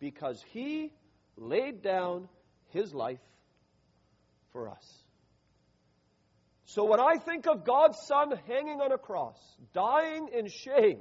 because 0.00 0.42
he 0.52 0.92
laid 1.36 1.82
down 1.82 2.28
his 2.70 2.92
life 2.92 3.20
for 4.52 4.68
us. 4.68 5.02
So 6.64 6.84
when 6.84 7.00
I 7.00 7.16
think 7.18 7.46
of 7.46 7.64
God's 7.64 7.98
Son 8.08 8.32
hanging 8.48 8.80
on 8.80 8.92
a 8.92 8.98
cross, 8.98 9.38
dying 9.72 10.28
in 10.32 10.48
shame, 10.48 11.00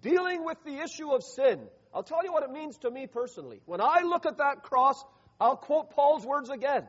dealing 0.00 0.44
with 0.44 0.58
the 0.64 0.78
issue 0.80 1.10
of 1.12 1.22
sin, 1.22 1.60
I'll 1.94 2.02
tell 2.02 2.24
you 2.24 2.32
what 2.32 2.42
it 2.42 2.50
means 2.50 2.76
to 2.78 2.90
me 2.90 3.06
personally. 3.06 3.60
When 3.64 3.80
I 3.80 4.02
look 4.02 4.26
at 4.26 4.38
that 4.38 4.62
cross, 4.62 5.02
I'll 5.40 5.56
quote 5.56 5.90
Paul's 5.90 6.26
words 6.26 6.50
again. 6.50 6.86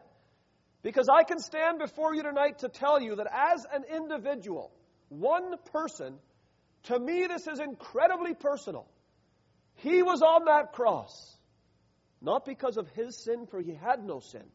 Because 0.83 1.07
I 1.09 1.23
can 1.23 1.39
stand 1.39 1.79
before 1.79 2.15
you 2.15 2.23
tonight 2.23 2.59
to 2.59 2.69
tell 2.69 2.99
you 3.01 3.15
that 3.15 3.27
as 3.31 3.65
an 3.71 3.83
individual, 3.83 4.71
one 5.09 5.55
person, 5.71 6.15
to 6.83 6.99
me 6.99 7.27
this 7.27 7.47
is 7.47 7.59
incredibly 7.59 8.33
personal. 8.33 8.87
He 9.75 10.01
was 10.01 10.21
on 10.21 10.45
that 10.45 10.73
cross, 10.73 11.37
not 12.21 12.45
because 12.45 12.77
of 12.77 12.87
his 12.89 13.23
sin, 13.23 13.45
for 13.45 13.61
he 13.61 13.73
had 13.73 14.03
no 14.03 14.19
sin. 14.19 14.45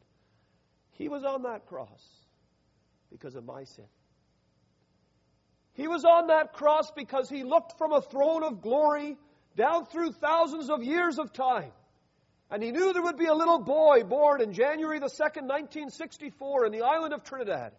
He 0.92 1.08
was 1.08 1.24
on 1.24 1.42
that 1.42 1.66
cross 1.66 2.04
because 3.10 3.34
of 3.36 3.44
my 3.44 3.64
sin. 3.64 3.86
He 5.74 5.88
was 5.88 6.04
on 6.04 6.28
that 6.28 6.54
cross 6.54 6.90
because 6.90 7.28
he 7.28 7.44
looked 7.44 7.76
from 7.76 7.92
a 7.92 8.00
throne 8.00 8.42
of 8.42 8.62
glory 8.62 9.16
down 9.56 9.86
through 9.86 10.12
thousands 10.12 10.70
of 10.70 10.82
years 10.82 11.18
of 11.18 11.32
time 11.32 11.70
and 12.50 12.62
he 12.62 12.70
knew 12.70 12.92
there 12.92 13.02
would 13.02 13.18
be 13.18 13.26
a 13.26 13.34
little 13.34 13.58
boy 13.58 14.02
born 14.04 14.40
in 14.40 14.52
January 14.52 14.98
the 15.00 15.06
2nd, 15.06 15.48
1964, 15.48 16.66
in 16.66 16.72
the 16.72 16.82
island 16.82 17.12
of 17.12 17.24
Trinidad. 17.24 17.72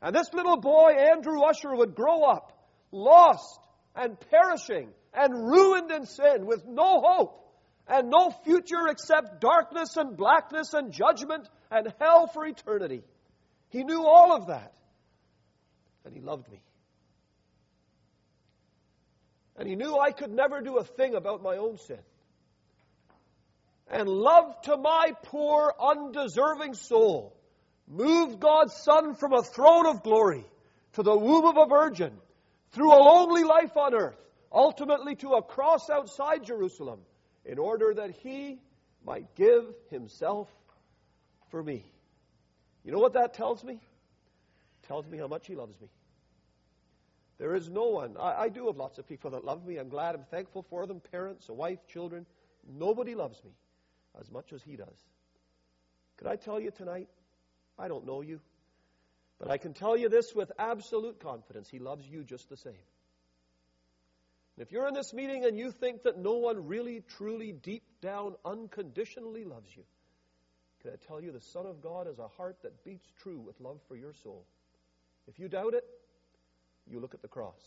And 0.00 0.14
this 0.14 0.32
little 0.32 0.56
boy, 0.56 0.92
Andrew 0.92 1.40
Ussher, 1.42 1.74
would 1.74 1.94
grow 1.94 2.22
up 2.22 2.52
lost 2.92 3.60
and 3.94 4.18
perishing 4.30 4.90
and 5.12 5.34
ruined 5.34 5.90
in 5.90 6.06
sin 6.06 6.46
with 6.46 6.64
no 6.66 7.02
hope 7.04 7.42
and 7.88 8.10
no 8.10 8.30
future 8.44 8.88
except 8.88 9.40
darkness 9.40 9.96
and 9.96 10.16
blackness 10.16 10.72
and 10.74 10.92
judgment 10.92 11.48
and 11.70 11.92
hell 12.00 12.26
for 12.26 12.46
eternity. 12.46 13.02
He 13.70 13.84
knew 13.84 14.04
all 14.04 14.34
of 14.34 14.48
that. 14.48 14.72
And 16.04 16.14
he 16.14 16.20
loved 16.20 16.50
me. 16.50 16.60
And 19.56 19.68
he 19.68 19.76
knew 19.76 19.98
I 19.98 20.12
could 20.12 20.30
never 20.30 20.60
do 20.60 20.76
a 20.78 20.84
thing 20.84 21.14
about 21.14 21.42
my 21.42 21.56
own 21.56 21.78
sin. 21.78 21.98
And 23.88 24.08
love 24.08 24.60
to 24.62 24.76
my 24.76 25.12
poor, 25.22 25.74
undeserving 25.78 26.74
soul 26.74 27.36
moved 27.88 28.40
God's 28.40 28.74
Son 28.74 29.14
from 29.14 29.32
a 29.32 29.42
throne 29.42 29.86
of 29.86 30.02
glory 30.02 30.44
to 30.94 31.02
the 31.02 31.16
womb 31.16 31.46
of 31.46 31.56
a 31.56 31.66
virgin 31.66 32.12
through 32.72 32.92
a 32.92 32.98
lonely 32.98 33.44
life 33.44 33.76
on 33.76 33.94
earth, 33.94 34.18
ultimately 34.52 35.14
to 35.16 35.34
a 35.34 35.42
cross 35.42 35.88
outside 35.88 36.44
Jerusalem, 36.44 37.00
in 37.44 37.58
order 37.58 37.94
that 37.94 38.10
he 38.10 38.58
might 39.04 39.34
give 39.36 39.64
himself 39.90 40.48
for 41.50 41.62
me. 41.62 41.84
You 42.84 42.92
know 42.92 42.98
what 42.98 43.12
that 43.12 43.34
tells 43.34 43.62
me? 43.62 43.74
It 43.74 44.86
tells 44.88 45.06
me 45.06 45.18
how 45.18 45.28
much 45.28 45.46
he 45.46 45.54
loves 45.54 45.80
me. 45.80 45.88
There 47.38 47.54
is 47.54 47.68
no 47.68 47.88
one. 47.88 48.16
I, 48.18 48.44
I, 48.44 48.48
do 48.48 48.66
have 48.66 48.76
lots 48.76 48.98
of 48.98 49.06
people 49.06 49.32
that 49.32 49.44
love 49.44 49.64
me. 49.66 49.76
I'm 49.76 49.90
glad. 49.90 50.14
I'm 50.14 50.24
thankful 50.30 50.64
for 50.70 50.86
them 50.86 51.00
parents, 51.12 51.48
a 51.50 51.52
wife, 51.52 51.78
children. 51.86 52.24
Nobody 52.66 53.14
loves 53.14 53.42
me 53.44 53.50
as 54.20 54.30
much 54.30 54.52
as 54.52 54.62
he 54.62 54.76
does. 54.76 54.98
Could 56.18 56.28
I 56.28 56.36
tell 56.36 56.60
you 56.60 56.70
tonight? 56.70 57.08
I 57.78 57.88
don't 57.88 58.06
know 58.06 58.22
you. 58.22 58.40
But 59.38 59.50
I 59.50 59.58
can 59.58 59.74
tell 59.74 59.96
you 59.96 60.08
this 60.08 60.34
with 60.34 60.50
absolute 60.58 61.20
confidence 61.20 61.68
He 61.68 61.78
loves 61.78 62.06
you 62.08 62.24
just 62.24 62.48
the 62.48 62.56
same. 62.56 62.72
And 64.56 64.66
if 64.66 64.72
you're 64.72 64.88
in 64.88 64.94
this 64.94 65.12
meeting 65.12 65.44
and 65.44 65.58
you 65.58 65.70
think 65.70 66.04
that 66.04 66.18
no 66.18 66.34
one 66.34 66.66
really, 66.66 67.02
truly, 67.18 67.52
deep 67.52 67.82
down, 68.00 68.34
unconditionally 68.44 69.44
loves 69.44 69.68
you, 69.76 69.82
can 70.80 70.92
I 70.92 71.06
tell 71.06 71.20
you 71.20 71.32
the 71.32 71.40
Son 71.40 71.66
of 71.66 71.82
God 71.82 72.06
has 72.06 72.18
a 72.18 72.28
heart 72.28 72.56
that 72.62 72.82
beats 72.84 73.06
true 73.22 73.38
with 73.38 73.60
love 73.60 73.78
for 73.88 73.96
your 73.96 74.14
soul? 74.22 74.46
If 75.28 75.38
you 75.38 75.48
doubt 75.48 75.74
it, 75.74 75.84
you 76.88 77.00
look 77.00 77.12
at 77.12 77.20
the 77.20 77.28
cross. 77.28 77.60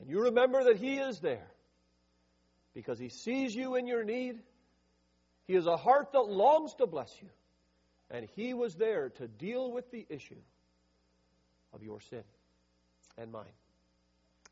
And 0.00 0.08
you 0.08 0.22
remember 0.22 0.64
that 0.64 0.78
He 0.78 0.98
is 0.98 1.20
there 1.20 1.46
because 2.74 2.98
He 2.98 3.08
sees 3.08 3.54
you 3.54 3.76
in 3.76 3.86
your 3.86 4.02
need. 4.02 4.40
He 5.48 5.54
has 5.54 5.66
a 5.66 5.76
heart 5.76 6.12
that 6.12 6.20
longs 6.20 6.74
to 6.74 6.86
bless 6.86 7.10
you. 7.20 7.28
And 8.10 8.28
He 8.36 8.54
was 8.54 8.76
there 8.76 9.08
to 9.16 9.26
deal 9.26 9.72
with 9.72 9.90
the 9.90 10.06
issue 10.08 10.40
of 11.72 11.82
your 11.82 12.00
sin 12.00 12.22
and 13.16 13.32
mine. 13.32 13.44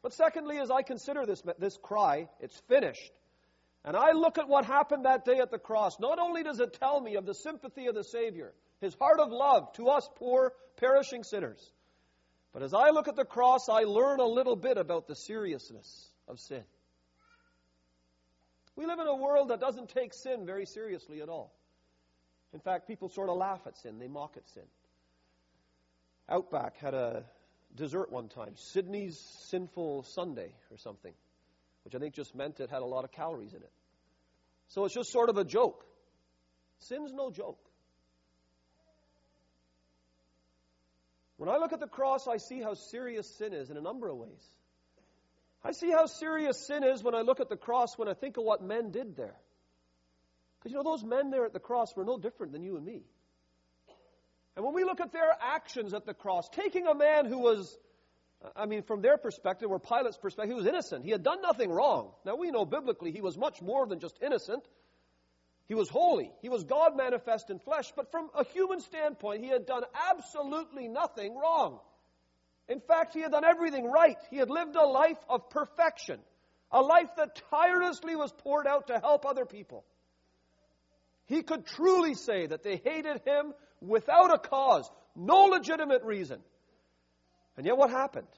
But 0.02 0.14
secondly, 0.14 0.58
as 0.58 0.70
I 0.70 0.82
consider 0.82 1.24
this, 1.24 1.42
this 1.58 1.76
cry, 1.80 2.28
it's 2.40 2.60
finished. 2.68 3.12
And 3.84 3.96
I 3.96 4.12
look 4.12 4.38
at 4.38 4.48
what 4.48 4.64
happened 4.64 5.04
that 5.04 5.24
day 5.24 5.38
at 5.38 5.52
the 5.52 5.58
cross. 5.58 6.00
Not 6.00 6.18
only 6.18 6.42
does 6.42 6.58
it 6.58 6.72
tell 6.80 7.00
me 7.00 7.14
of 7.14 7.24
the 7.24 7.34
sympathy 7.34 7.86
of 7.86 7.94
the 7.94 8.02
Savior, 8.02 8.52
His 8.80 8.94
heart 8.94 9.20
of 9.20 9.30
love 9.30 9.72
to 9.74 9.88
us 9.88 10.08
poor, 10.16 10.52
perishing 10.76 11.22
sinners, 11.22 11.72
but 12.52 12.62
as 12.62 12.72
I 12.72 12.88
look 12.88 13.06
at 13.06 13.16
the 13.16 13.24
cross, 13.26 13.68
I 13.68 13.82
learn 13.82 14.18
a 14.18 14.26
little 14.26 14.56
bit 14.56 14.78
about 14.78 15.06
the 15.06 15.14
seriousness 15.14 16.08
of 16.26 16.40
sin. 16.40 16.64
We 18.76 18.84
live 18.86 18.98
in 18.98 19.06
a 19.06 19.16
world 19.16 19.48
that 19.48 19.60
doesn't 19.60 19.88
take 19.88 20.12
sin 20.12 20.44
very 20.44 20.66
seriously 20.66 21.22
at 21.22 21.28
all. 21.28 21.54
In 22.52 22.60
fact, 22.60 22.86
people 22.86 23.08
sort 23.08 23.28
of 23.28 23.36
laugh 23.36 23.60
at 23.66 23.76
sin, 23.78 23.98
they 23.98 24.08
mock 24.08 24.36
at 24.36 24.48
sin. 24.48 24.62
Outback 26.28 26.76
had 26.78 26.94
a 26.94 27.24
dessert 27.74 28.10
one 28.10 28.28
time, 28.28 28.54
Sydney's 28.56 29.18
Sinful 29.48 30.04
Sundae 30.14 30.52
or 30.70 30.76
something, 30.78 31.12
which 31.84 31.94
I 31.94 31.98
think 31.98 32.14
just 32.14 32.34
meant 32.34 32.60
it 32.60 32.70
had 32.70 32.82
a 32.82 32.86
lot 32.86 33.04
of 33.04 33.12
calories 33.12 33.52
in 33.52 33.62
it. 33.62 33.72
So 34.68 34.84
it's 34.84 34.94
just 34.94 35.10
sort 35.10 35.28
of 35.28 35.36
a 35.36 35.44
joke. 35.44 35.84
Sin's 36.78 37.12
no 37.12 37.30
joke. 37.30 37.58
When 41.36 41.48
I 41.48 41.58
look 41.58 41.72
at 41.72 41.80
the 41.80 41.86
cross, 41.86 42.26
I 42.28 42.38
see 42.38 42.60
how 42.60 42.74
serious 42.74 43.36
sin 43.38 43.52
is 43.52 43.70
in 43.70 43.76
a 43.76 43.80
number 43.80 44.08
of 44.08 44.16
ways. 44.16 44.50
I 45.66 45.72
see 45.72 45.90
how 45.90 46.06
serious 46.06 46.64
sin 46.64 46.84
is 46.84 47.02
when 47.02 47.16
I 47.16 47.22
look 47.22 47.40
at 47.40 47.48
the 47.48 47.56
cross 47.56 47.98
when 47.98 48.08
I 48.08 48.14
think 48.14 48.36
of 48.36 48.44
what 48.44 48.62
men 48.62 48.92
did 48.92 49.16
there. 49.16 49.34
Because, 50.58 50.70
you 50.70 50.76
know, 50.76 50.84
those 50.84 51.02
men 51.02 51.30
there 51.30 51.44
at 51.44 51.52
the 51.52 51.58
cross 51.58 51.96
were 51.96 52.04
no 52.04 52.18
different 52.18 52.52
than 52.52 52.62
you 52.62 52.76
and 52.76 52.86
me. 52.86 53.02
And 54.54 54.64
when 54.64 54.74
we 54.74 54.84
look 54.84 55.00
at 55.00 55.12
their 55.12 55.36
actions 55.40 55.92
at 55.92 56.06
the 56.06 56.14
cross, 56.14 56.48
taking 56.50 56.86
a 56.86 56.94
man 56.94 57.26
who 57.26 57.38
was, 57.38 57.76
I 58.54 58.66
mean, 58.66 58.84
from 58.84 59.02
their 59.02 59.16
perspective, 59.16 59.68
or 59.68 59.80
Pilate's 59.80 60.16
perspective, 60.16 60.50
he 60.50 60.56
was 60.56 60.66
innocent. 60.66 61.04
He 61.04 61.10
had 61.10 61.24
done 61.24 61.42
nothing 61.42 61.70
wrong. 61.70 62.12
Now, 62.24 62.36
we 62.36 62.52
know 62.52 62.64
biblically 62.64 63.10
he 63.10 63.20
was 63.20 63.36
much 63.36 63.60
more 63.60 63.86
than 63.86 63.98
just 63.98 64.16
innocent. 64.22 64.64
He 65.66 65.74
was 65.74 65.88
holy. 65.88 66.30
He 66.42 66.48
was 66.48 66.62
God 66.62 66.96
manifest 66.96 67.50
in 67.50 67.58
flesh. 67.58 67.92
But 67.96 68.12
from 68.12 68.30
a 68.36 68.44
human 68.44 68.80
standpoint, 68.80 69.42
he 69.42 69.48
had 69.48 69.66
done 69.66 69.82
absolutely 70.12 70.86
nothing 70.86 71.36
wrong. 71.36 71.80
In 72.68 72.80
fact, 72.80 73.14
he 73.14 73.20
had 73.20 73.32
done 73.32 73.44
everything 73.44 73.90
right. 73.90 74.16
He 74.30 74.36
had 74.36 74.50
lived 74.50 74.76
a 74.76 74.86
life 74.86 75.18
of 75.28 75.50
perfection, 75.50 76.18
a 76.70 76.80
life 76.80 77.10
that 77.16 77.40
tirelessly 77.50 78.16
was 78.16 78.32
poured 78.32 78.66
out 78.66 78.88
to 78.88 78.98
help 78.98 79.24
other 79.24 79.44
people. 79.44 79.84
He 81.26 81.42
could 81.42 81.66
truly 81.66 82.14
say 82.14 82.46
that 82.46 82.62
they 82.62 82.76
hated 82.76 83.20
him 83.24 83.52
without 83.80 84.34
a 84.34 84.38
cause, 84.38 84.90
no 85.14 85.44
legitimate 85.44 86.02
reason. 86.02 86.40
And 87.56 87.66
yet, 87.66 87.76
what 87.76 87.90
happened? 87.90 88.28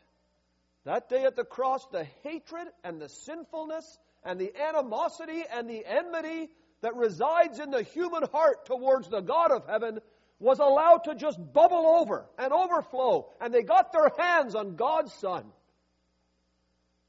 That 0.85 1.09
day 1.09 1.25
at 1.25 1.37
the 1.37 1.45
cross, 1.45 1.87
the 1.91 2.07
hatred 2.23 2.69
and 2.85 3.01
the 3.01 3.09
sinfulness 3.09 3.99
and 4.25 4.39
the 4.39 4.53
animosity 4.57 5.43
and 5.51 5.69
the 5.69 5.85
enmity 5.85 6.49
that 6.81 6.97
resides 6.97 7.59
in 7.59 7.71
the 7.71 7.83
human 7.83 8.23
heart 8.33 8.67
towards 8.67 9.09
the 9.09 9.21
God 9.21 9.51
of 9.51 9.67
heaven 9.67 9.99
was 10.41 10.59
allowed 10.61 11.05
to 11.05 11.15
just 11.15 11.39
bubble 11.53 11.87
over 12.01 12.25
and 12.39 12.53
overflow, 12.53 13.29
and 13.41 13.53
they 13.53 13.63
got 13.63 13.93
their 13.93 14.11
hands 14.19 14.55
on 14.55 14.77
God's 14.77 15.13
Son. 15.15 15.45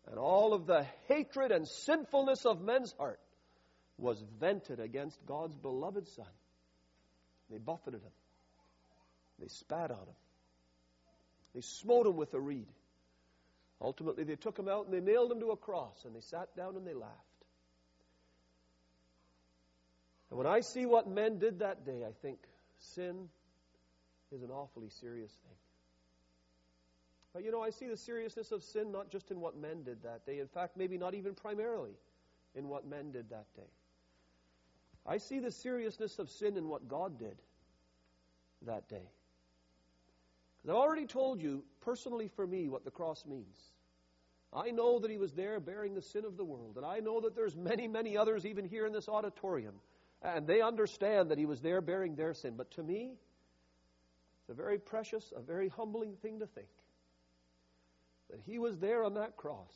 And 0.10 0.18
all 0.18 0.54
of 0.54 0.66
the 0.66 0.86
hatred 1.08 1.52
and 1.52 1.68
sinfulness 1.68 2.46
of 2.46 2.62
men's 2.62 2.94
heart 2.98 3.20
was 3.98 4.24
vented 4.40 4.80
against 4.80 5.24
God's 5.28 5.56
beloved 5.56 6.08
Son. 6.08 6.26
They 7.52 7.60
buffeted 7.60 8.02
him. 8.02 8.12
They 9.40 9.48
spat 9.48 9.92
on 9.92 9.98
him. 9.98 10.16
They 11.54 11.62
smote 11.62 12.08
him 12.08 12.16
with 12.16 12.34
a 12.34 12.40
reed. 12.40 12.68
Ultimately, 13.82 14.24
they 14.24 14.36
took 14.36 14.58
him 14.58 14.68
out 14.68 14.86
and 14.86 14.94
they 14.94 15.00
nailed 15.00 15.32
him 15.32 15.40
to 15.40 15.52
a 15.52 15.58
cross 15.58 16.04
and 16.06 16.16
they 16.16 16.22
sat 16.22 16.56
down 16.56 16.76
and 16.76 16.86
they 16.86 16.94
laughed. 16.94 17.14
And 20.30 20.38
when 20.38 20.48
I 20.48 20.60
see 20.60 20.86
what 20.86 21.08
men 21.08 21.40
did 21.40 21.60
that 21.60 21.86
day, 21.86 22.04
I 22.06 22.12
think 22.22 22.40
sin 22.80 23.30
is 24.32 24.42
an 24.42 24.50
awfully 24.52 24.90
serious 24.90 25.32
thing. 25.32 25.58
But 27.34 27.44
you 27.44 27.52
know, 27.52 27.62
I 27.62 27.70
see 27.70 27.88
the 27.88 27.98
seriousness 27.98 28.52
of 28.52 28.64
sin 28.64 28.92
not 28.92 29.10
just 29.12 29.32
in 29.32 29.40
what 29.40 29.56
men 29.56 29.84
did 29.84 30.04
that 30.04 30.26
day. 30.26 30.40
In 30.40 30.48
fact, 30.48 30.78
maybe 30.78 30.98
not 30.98 31.14
even 31.14 31.36
primarily 31.36 31.94
in 32.56 32.68
what 32.68 32.88
men 32.88 33.12
did 33.12 33.30
that 33.30 33.46
day. 33.56 33.70
I 35.06 35.18
see 35.18 35.40
the 35.40 35.52
seriousness 35.52 36.20
of 36.20 36.30
sin 36.30 36.58
in 36.58 36.68
what 36.68 36.88
God 36.88 37.20
did 37.20 37.38
that 38.66 38.88
day. 38.90 39.08
Because 40.58 40.76
I've 40.76 40.82
already 40.82 41.06
told 41.06 41.42
you, 41.42 41.64
personally 41.82 42.28
for 42.28 42.46
me, 42.46 42.68
what 42.68 42.84
the 42.84 42.92
cross 42.92 43.26
means. 43.26 43.72
I 44.52 44.72
know 44.72 45.00
that 45.00 45.12
He 45.12 45.18
was 45.18 45.34
there 45.34 45.60
bearing 45.60 45.94
the 45.94 46.02
sin 46.02 46.26
of 46.26 46.36
the 46.36 46.44
world, 46.44 46.78
and 46.78 46.86
I 46.86 47.00
know 47.00 47.22
that 47.22 47.36
there's 47.36 47.56
many, 47.56 47.88
many 47.88 48.18
others 48.18 48.46
even 48.46 48.66
here 48.66 48.86
in 48.86 48.94
this 48.94 49.08
auditorium, 49.08 49.76
and 50.22 50.48
they 50.48 50.62
understand 50.62 51.32
that 51.32 51.38
He 51.38 51.46
was 51.46 51.62
there 51.62 51.82
bearing 51.82 52.16
their 52.16 52.34
sin. 52.34 52.56
But 52.58 52.72
to 52.72 52.84
me, 52.84 53.14
it's 54.42 54.50
a 54.50 54.54
very 54.54 54.78
precious, 54.78 55.32
a 55.36 55.42
very 55.42 55.70
humbling 55.70 56.16
thing 56.22 56.40
to 56.40 56.48
think 56.48 56.68
that 58.30 58.40
He 58.46 58.60
was 58.60 58.78
there 58.78 59.04
on 59.04 59.16
that 59.16 59.38
cross 59.38 59.76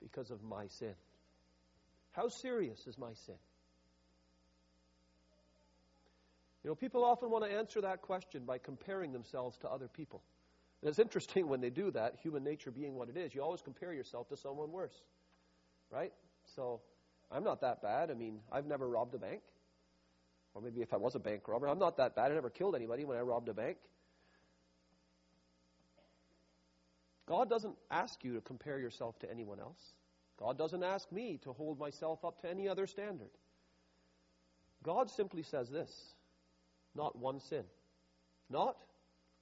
because 0.00 0.30
of 0.30 0.42
my 0.42 0.66
sin. 0.66 0.94
How 2.12 2.28
serious 2.28 2.86
is 2.86 2.98
my 2.98 3.12
sin? 3.26 3.36
You 6.62 6.70
know, 6.70 6.74
people 6.74 7.04
often 7.04 7.30
want 7.30 7.44
to 7.44 7.50
answer 7.50 7.80
that 7.80 8.02
question 8.02 8.44
by 8.44 8.58
comparing 8.58 9.12
themselves 9.12 9.58
to 9.58 9.68
other 9.68 9.88
people. 9.88 10.22
And 10.80 10.88
it's 10.88 10.98
interesting 10.98 11.48
when 11.48 11.60
they 11.60 11.70
do 11.70 11.90
that, 11.92 12.16
human 12.22 12.44
nature 12.44 12.70
being 12.70 12.94
what 12.94 13.08
it 13.08 13.16
is, 13.16 13.34
you 13.34 13.42
always 13.42 13.62
compare 13.62 13.92
yourself 13.92 14.28
to 14.28 14.36
someone 14.36 14.70
worse. 14.70 14.94
Right? 15.90 16.12
So, 16.54 16.80
I'm 17.32 17.44
not 17.44 17.60
that 17.62 17.82
bad. 17.82 18.10
I 18.10 18.14
mean, 18.14 18.40
I've 18.50 18.66
never 18.66 18.88
robbed 18.88 19.14
a 19.14 19.18
bank. 19.18 19.40
Or 20.54 20.60
maybe 20.60 20.82
if 20.82 20.92
I 20.92 20.98
was 20.98 21.14
a 21.14 21.18
bank 21.18 21.48
robber, 21.48 21.66
I'm 21.66 21.78
not 21.78 21.96
that 21.96 22.14
bad. 22.14 22.30
I 22.30 22.34
never 22.34 22.50
killed 22.50 22.76
anybody 22.76 23.04
when 23.04 23.16
I 23.16 23.22
robbed 23.22 23.48
a 23.48 23.54
bank. 23.54 23.78
God 27.26 27.48
doesn't 27.48 27.74
ask 27.90 28.22
you 28.22 28.34
to 28.34 28.40
compare 28.42 28.78
yourself 28.78 29.18
to 29.20 29.30
anyone 29.30 29.58
else. 29.58 29.94
God 30.38 30.58
doesn't 30.58 30.82
ask 30.82 31.10
me 31.10 31.38
to 31.44 31.52
hold 31.52 31.78
myself 31.78 32.24
up 32.24 32.42
to 32.42 32.50
any 32.50 32.68
other 32.68 32.86
standard. 32.86 33.30
God 34.82 35.08
simply 35.10 35.42
says 35.42 35.70
this 35.70 35.90
not 36.94 37.16
one 37.18 37.40
sin. 37.40 37.64
Not 38.50 38.76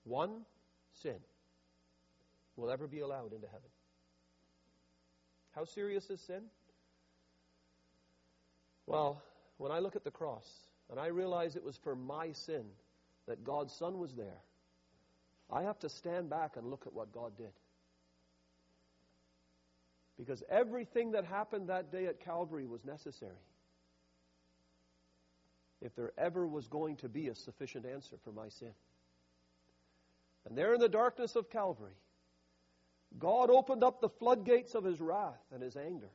one 0.04 0.42
sin 1.02 1.16
will 2.56 2.70
ever 2.70 2.86
be 2.86 3.00
allowed 3.00 3.32
into 3.32 3.46
heaven. 3.46 3.70
How 5.52 5.64
serious 5.64 6.08
is 6.10 6.20
sin? 6.20 6.42
Well, 8.90 9.22
when 9.58 9.70
I 9.70 9.78
look 9.78 9.94
at 9.94 10.02
the 10.02 10.10
cross 10.10 10.48
and 10.90 10.98
I 10.98 11.06
realize 11.06 11.54
it 11.54 11.62
was 11.62 11.76
for 11.76 11.94
my 11.94 12.32
sin 12.32 12.64
that 13.28 13.44
God's 13.44 13.72
Son 13.72 14.00
was 14.00 14.12
there, 14.14 14.40
I 15.48 15.62
have 15.62 15.78
to 15.80 15.88
stand 15.88 16.28
back 16.28 16.56
and 16.56 16.68
look 16.68 16.88
at 16.88 16.92
what 16.92 17.12
God 17.12 17.36
did. 17.36 17.52
Because 20.18 20.42
everything 20.50 21.12
that 21.12 21.24
happened 21.24 21.68
that 21.68 21.92
day 21.92 22.06
at 22.06 22.18
Calvary 22.18 22.66
was 22.66 22.84
necessary. 22.84 23.38
if 25.80 25.94
there 25.94 26.12
ever 26.18 26.46
was 26.46 26.66
going 26.68 26.96
to 26.96 27.08
be 27.08 27.28
a 27.28 27.34
sufficient 27.34 27.86
answer 27.86 28.16
for 28.24 28.32
my 28.32 28.48
sin. 28.48 28.72
And 30.46 30.56
there 30.56 30.74
in 30.74 30.80
the 30.80 30.88
darkness 30.88 31.36
of 31.36 31.50
Calvary, 31.50 31.96
God 33.18 33.50
opened 33.50 33.82
up 33.82 34.00
the 34.00 34.08
floodgates 34.08 34.74
of 34.74 34.84
his 34.84 35.00
wrath 35.00 35.40
and 35.52 35.62
his 35.62 35.76
anger 35.76 36.10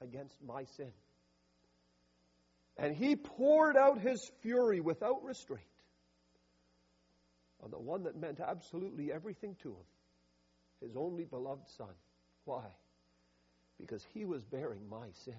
against 0.00 0.36
my 0.46 0.64
sin. 0.76 0.92
And 2.80 2.96
he 2.96 3.14
poured 3.14 3.76
out 3.76 4.00
his 4.00 4.26
fury 4.40 4.80
without 4.80 5.22
restraint 5.22 5.62
on 7.62 7.70
the 7.70 7.78
one 7.78 8.04
that 8.04 8.16
meant 8.16 8.40
absolutely 8.40 9.12
everything 9.12 9.54
to 9.62 9.68
him, 9.68 9.84
his 10.80 10.96
only 10.96 11.24
beloved 11.24 11.68
Son. 11.76 11.92
Why? 12.46 12.64
Because 13.78 14.02
he 14.14 14.24
was 14.24 14.42
bearing 14.44 14.88
my 14.88 15.08
sin. 15.24 15.36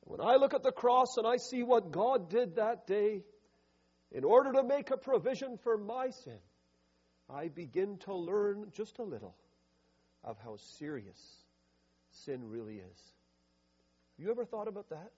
When 0.00 0.22
I 0.22 0.36
look 0.36 0.54
at 0.54 0.62
the 0.62 0.72
cross 0.72 1.18
and 1.18 1.26
I 1.26 1.36
see 1.36 1.62
what 1.62 1.92
God 1.92 2.30
did 2.30 2.56
that 2.56 2.86
day 2.86 3.22
in 4.10 4.24
order 4.24 4.54
to 4.54 4.62
make 4.62 4.90
a 4.90 4.96
provision 4.96 5.58
for 5.62 5.76
my 5.76 6.08
sin, 6.24 6.40
I 7.28 7.48
begin 7.48 7.98
to 8.06 8.14
learn 8.14 8.72
just 8.72 8.98
a 8.98 9.04
little 9.04 9.36
of 10.24 10.38
how 10.42 10.56
serious 10.78 11.20
sin 12.24 12.48
really 12.48 12.76
is. 12.76 13.12
You 14.20 14.30
ever 14.30 14.44
thought 14.44 14.68
about 14.68 14.90
that? 14.90 15.10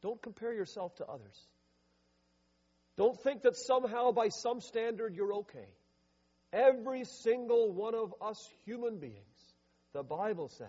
Don't 0.00 0.22
compare 0.22 0.54
yourself 0.54 0.94
to 0.96 1.06
others. 1.06 1.36
Don't 2.96 3.20
think 3.20 3.42
that 3.42 3.56
somehow, 3.56 4.12
by 4.12 4.28
some 4.28 4.60
standard, 4.60 5.14
you're 5.16 5.34
okay. 5.34 5.66
Every 6.52 7.04
single 7.04 7.72
one 7.72 7.96
of 7.96 8.14
us 8.22 8.38
human 8.64 8.98
beings, 8.98 9.16
the 9.92 10.04
Bible 10.04 10.50
says, 10.50 10.68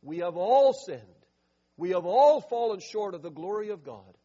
we 0.00 0.18
have 0.18 0.36
all 0.36 0.72
sinned. 0.72 1.00
We 1.76 1.90
have 1.90 2.06
all 2.06 2.40
fallen 2.40 2.78
short 2.80 3.14
of 3.14 3.22
the 3.22 3.30
glory 3.30 3.70
of 3.70 3.82
God. 3.82 4.16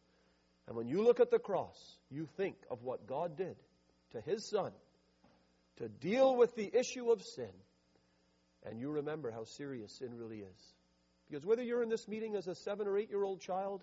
And 0.68 0.76
when 0.76 0.86
you 0.86 1.02
look 1.02 1.18
at 1.18 1.32
the 1.32 1.40
cross, 1.40 1.76
you 2.10 2.28
think 2.36 2.54
of 2.70 2.82
what 2.82 3.08
God 3.08 3.36
did 3.36 3.56
to 4.12 4.20
His 4.20 4.48
Son 4.48 4.70
to 5.78 5.88
deal 5.88 6.36
with 6.36 6.54
the 6.54 6.70
issue 6.72 7.10
of 7.10 7.22
sin. 7.22 7.50
And 8.64 8.78
you 8.78 8.90
remember 8.90 9.32
how 9.32 9.44
serious 9.44 9.98
sin 9.98 10.14
really 10.14 10.38
is. 10.38 10.74
Because 11.32 11.46
whether 11.46 11.62
you're 11.62 11.82
in 11.82 11.88
this 11.88 12.06
meeting 12.08 12.36
as 12.36 12.46
a 12.46 12.54
seven 12.54 12.86
or 12.86 12.98
eight 12.98 13.08
year 13.08 13.24
old 13.24 13.40
child 13.40 13.82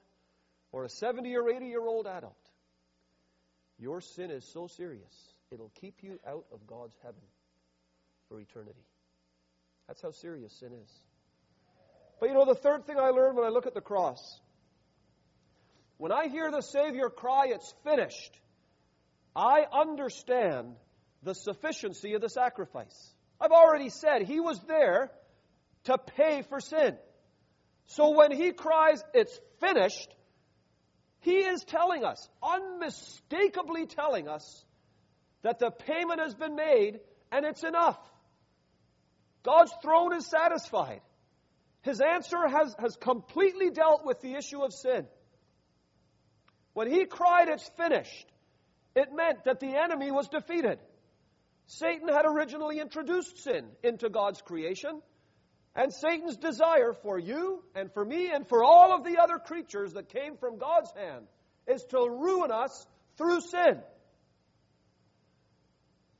or 0.71 0.83
a 0.83 0.89
70 0.89 1.35
or 1.35 1.49
80 1.49 1.65
year 1.65 1.81
old 1.81 2.05
adult, 2.05 2.37
your 3.79 4.01
sin 4.01 4.29
is 4.29 4.45
so 4.53 4.67
serious, 4.67 5.33
it'll 5.49 5.71
keep 5.81 6.03
you 6.03 6.19
out 6.27 6.45
of 6.53 6.67
God's 6.67 6.95
heaven 7.01 7.23
for 8.27 8.39
eternity. 8.39 8.85
That's 9.87 9.99
how 9.99 10.11
serious 10.11 10.53
sin 10.59 10.73
is. 10.73 11.01
But 12.19 12.29
you 12.29 12.35
know, 12.35 12.45
the 12.45 12.53
third 12.53 12.85
thing 12.85 12.97
I 12.99 13.09
learned 13.09 13.35
when 13.35 13.47
I 13.47 13.49
look 13.49 13.65
at 13.65 13.73
the 13.73 13.81
cross, 13.81 14.21
when 15.97 16.11
I 16.11 16.27
hear 16.27 16.51
the 16.51 16.61
Savior 16.61 17.09
cry, 17.09 17.47
it's 17.47 17.73
finished, 17.83 18.39
I 19.35 19.63
understand 19.73 20.75
the 21.23 21.33
sufficiency 21.33 22.13
of 22.13 22.21
the 22.21 22.29
sacrifice. 22.29 23.11
I've 23.41 23.51
already 23.51 23.89
said 23.89 24.21
he 24.21 24.39
was 24.39 24.59
there 24.67 25.09
to 25.85 25.97
pay 25.97 26.43
for 26.43 26.59
sin. 26.59 26.95
So 27.89 28.11
when 28.11 28.31
he 28.31 28.51
cries, 28.51 29.03
it's 29.13 29.39
finished, 29.59 30.13
he 31.21 31.37
is 31.37 31.63
telling 31.63 32.03
us, 32.03 32.29
unmistakably 32.41 33.87
telling 33.87 34.27
us, 34.27 34.63
that 35.41 35.59
the 35.59 35.71
payment 35.71 36.19
has 36.19 36.35
been 36.35 36.55
made 36.55 36.99
and 37.31 37.45
it's 37.45 37.63
enough. 37.63 37.97
God's 39.41 39.71
throne 39.81 40.13
is 40.13 40.27
satisfied. 40.27 41.01
His 41.81 41.99
answer 42.01 42.47
has, 42.47 42.75
has 42.77 42.95
completely 42.95 43.71
dealt 43.71 44.05
with 44.05 44.21
the 44.21 44.35
issue 44.35 44.61
of 44.61 44.73
sin. 44.73 45.07
When 46.73 46.91
he 46.91 47.05
cried, 47.05 47.47
It's 47.47 47.69
finished, 47.69 48.27
it 48.95 49.09
meant 49.13 49.45
that 49.45 49.59
the 49.59 49.75
enemy 49.75 50.11
was 50.11 50.27
defeated. 50.27 50.79
Satan 51.65 52.07
had 52.07 52.25
originally 52.25 52.79
introduced 52.79 53.43
sin 53.43 53.65
into 53.83 54.09
God's 54.09 54.41
creation. 54.41 55.01
And 55.75 55.93
Satan's 55.93 56.37
desire 56.37 56.93
for 56.93 57.17
you 57.17 57.63
and 57.75 57.91
for 57.93 58.03
me 58.03 58.31
and 58.31 58.47
for 58.47 58.63
all 58.63 58.93
of 58.93 59.03
the 59.03 59.17
other 59.21 59.37
creatures 59.37 59.93
that 59.93 60.09
came 60.09 60.35
from 60.37 60.57
God's 60.57 60.91
hand 60.91 61.27
is 61.67 61.83
to 61.85 61.97
ruin 61.97 62.51
us 62.51 62.85
through 63.17 63.41
sin. 63.41 63.81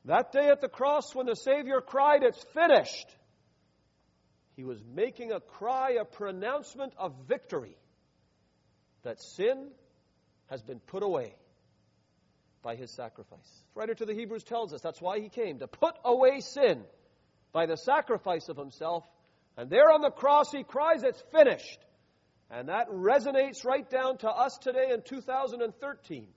That 0.05 0.31
day 0.31 0.47
at 0.47 0.61
the 0.61 0.69
cross, 0.69 1.13
when 1.13 1.25
the 1.25 1.35
Savior 1.35 1.81
cried, 1.81 2.23
It's 2.23 2.43
finished, 2.53 3.07
he 4.55 4.63
was 4.63 4.81
making 4.93 5.31
a 5.31 5.39
cry, 5.39 5.97
a 5.99 6.05
pronouncement 6.05 6.93
of 6.97 7.13
victory 7.27 7.77
that 9.03 9.21
sin 9.21 9.69
has 10.47 10.61
been 10.61 10.79
put 10.79 11.03
away 11.03 11.35
by 12.61 12.75
his 12.75 12.91
sacrifice. 12.91 13.63
The 13.73 13.79
writer 13.79 13.93
to 13.95 14.05
the 14.05 14.13
Hebrews 14.13 14.43
tells 14.43 14.73
us 14.73 14.81
that's 14.81 15.01
why 15.01 15.19
he 15.19 15.29
came, 15.29 15.59
to 15.59 15.67
put 15.67 15.95
away 16.03 16.39
sin 16.41 16.83
by 17.51 17.65
the 17.65 17.77
sacrifice 17.77 18.49
of 18.49 18.57
himself. 18.57 19.05
And 19.59 19.69
there 19.69 19.91
on 19.91 19.99
the 19.99 20.09
cross 20.09 20.53
he 20.53 20.63
cries, 20.63 21.03
It's 21.03 21.21
finished. 21.33 21.79
And 22.49 22.69
that 22.69 22.89
resonates 22.89 23.65
right 23.65 23.87
down 23.87 24.17
to 24.19 24.29
us 24.29 24.57
today 24.57 24.91
in 24.93 25.01
2013 25.01 26.27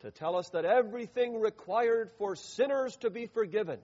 to 0.00 0.10
tell 0.10 0.36
us 0.36 0.50
that 0.50 0.66
everything 0.66 1.40
required 1.40 2.10
for 2.18 2.36
sinners 2.36 2.94
to 2.98 3.08
be 3.08 3.26
forgiven. 3.26 3.78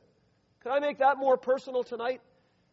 Can 0.62 0.72
I 0.72 0.78
make 0.78 0.98
that 0.98 1.16
more 1.16 1.38
personal 1.38 1.84
tonight? 1.84 2.20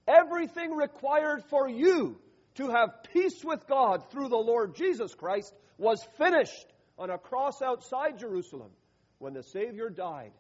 Everything 0.10 0.76
required 0.76 1.46
for 1.50 1.70
you 1.70 2.20
to 2.56 2.68
have 2.70 3.06
peace 3.14 3.46
with 3.46 3.66
God 3.68 4.12
through 4.12 4.28
the 4.28 4.36
Lord 4.36 4.76
Jesus 4.76 5.16
Christ 5.16 5.56
was 5.78 6.06
finished 6.18 6.68
on 7.00 7.10
a 7.10 7.18
cross 7.18 7.62
outside 7.62 8.20
Jerusalem 8.20 8.72
when 9.20 9.34
the 9.34 9.44
Savior 9.44 9.90
died 9.90 10.34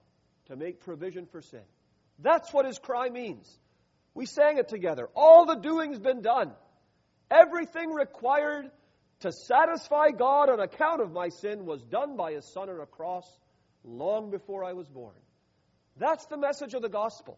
to 0.47 0.57
make 0.57 0.81
provision 0.81 1.25
for 1.25 1.41
sin. 1.41 1.63
That's 2.19 2.51
what 2.53 2.65
his 2.65 2.77
cry 2.79 3.09
means. 3.09 3.49
We 4.13 4.26
sang 4.26 4.58
it 4.58 4.67
together. 4.67 5.10
All 5.15 5.45
the 5.45 5.56
doing's 5.56 6.00
been 6.00 6.21
done. 6.21 6.52
Everything 7.30 7.91
required 7.91 8.69
to 9.21 9.32
satisfy 9.32 10.10
God 10.10 10.50
on 10.50 10.60
account 10.60 11.02
of 11.02 11.12
my 11.12 11.30
sin 11.30 11.65
was 11.65 11.82
done 11.84 12.17
by 12.17 12.34
his 12.34 12.45
Son 12.45 12.69
on 12.69 12.80
a 12.80 12.86
cross 12.86 13.26
long 13.84 14.32
before 14.32 14.63
I 14.63 14.74
was 14.74 14.88
born. 14.88 15.15
That's 15.97 16.26
the 16.26 16.38
message 16.38 16.74
of 16.74 16.82
the 16.82 16.89
gospel. 16.89 17.38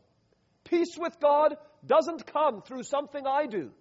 Peace 0.63 0.97
with 0.97 1.19
God 1.19 1.55
doesn't 1.85 2.25
come 2.25 2.61
through 2.61 2.83
something 2.83 3.25
I 3.27 3.45
do. 3.45 3.71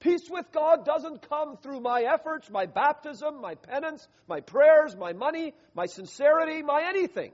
Peace 0.00 0.28
with 0.30 0.50
God 0.52 0.84
doesn't 0.84 1.28
come 1.28 1.58
through 1.58 1.80
my 1.80 2.02
efforts, 2.02 2.50
my 2.50 2.66
baptism, 2.66 3.40
my 3.40 3.54
penance, 3.54 4.06
my 4.26 4.40
prayers, 4.40 4.96
my 4.96 5.12
money, 5.12 5.54
my 5.74 5.86
sincerity, 5.86 6.62
my 6.62 6.84
anything. 6.88 7.32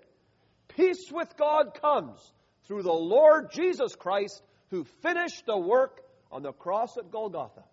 Peace 0.68 1.10
with 1.12 1.36
God 1.36 1.78
comes 1.80 2.20
through 2.66 2.82
the 2.82 2.92
Lord 2.92 3.52
Jesus 3.52 3.94
Christ 3.94 4.42
who 4.70 4.84
finished 5.02 5.46
the 5.46 5.56
work 5.56 6.00
on 6.30 6.42
the 6.42 6.52
cross 6.52 6.96
at 6.96 7.10
Golgotha. 7.10 7.64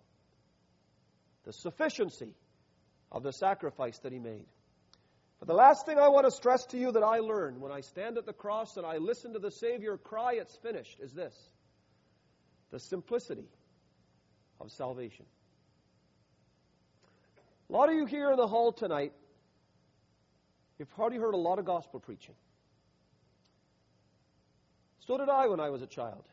The 1.44 1.52
sufficiency 1.52 2.32
of 3.12 3.22
the 3.22 3.32
sacrifice 3.32 3.98
that 3.98 4.12
he 4.12 4.18
made. 4.18 4.46
But 5.38 5.48
the 5.48 5.54
last 5.54 5.84
thing 5.84 5.98
I 5.98 6.08
want 6.08 6.26
to 6.26 6.30
stress 6.30 6.64
to 6.66 6.78
you 6.78 6.92
that 6.92 7.02
I 7.02 7.18
learned 7.18 7.60
when 7.60 7.72
I 7.72 7.80
stand 7.80 8.16
at 8.16 8.24
the 8.24 8.32
cross 8.32 8.76
and 8.76 8.86
I 8.86 8.98
listen 8.98 9.34
to 9.34 9.38
the 9.38 9.50
Savior 9.50 9.96
cry, 9.96 10.34
It's 10.34 10.56
finished, 10.56 11.00
is 11.00 11.12
this 11.12 11.34
the 12.70 12.80
simplicity 12.80 13.46
of 14.60 14.70
salvation. 14.72 15.26
A 17.70 17.72
lot 17.72 17.88
of 17.88 17.94
you 17.94 18.06
here 18.06 18.30
in 18.30 18.36
the 18.36 18.46
hall 18.46 18.72
tonight, 18.72 19.12
you've 20.78 20.90
probably 20.94 21.18
heard 21.18 21.34
a 21.34 21.38
lot 21.38 21.58
of 21.58 21.64
gospel 21.64 22.00
preaching. 22.00 22.34
So 25.06 25.18
did 25.18 25.28
I 25.28 25.46
when 25.46 25.60
I 25.60 25.70
was 25.70 25.82
a 25.82 25.86
child. 25.86 26.24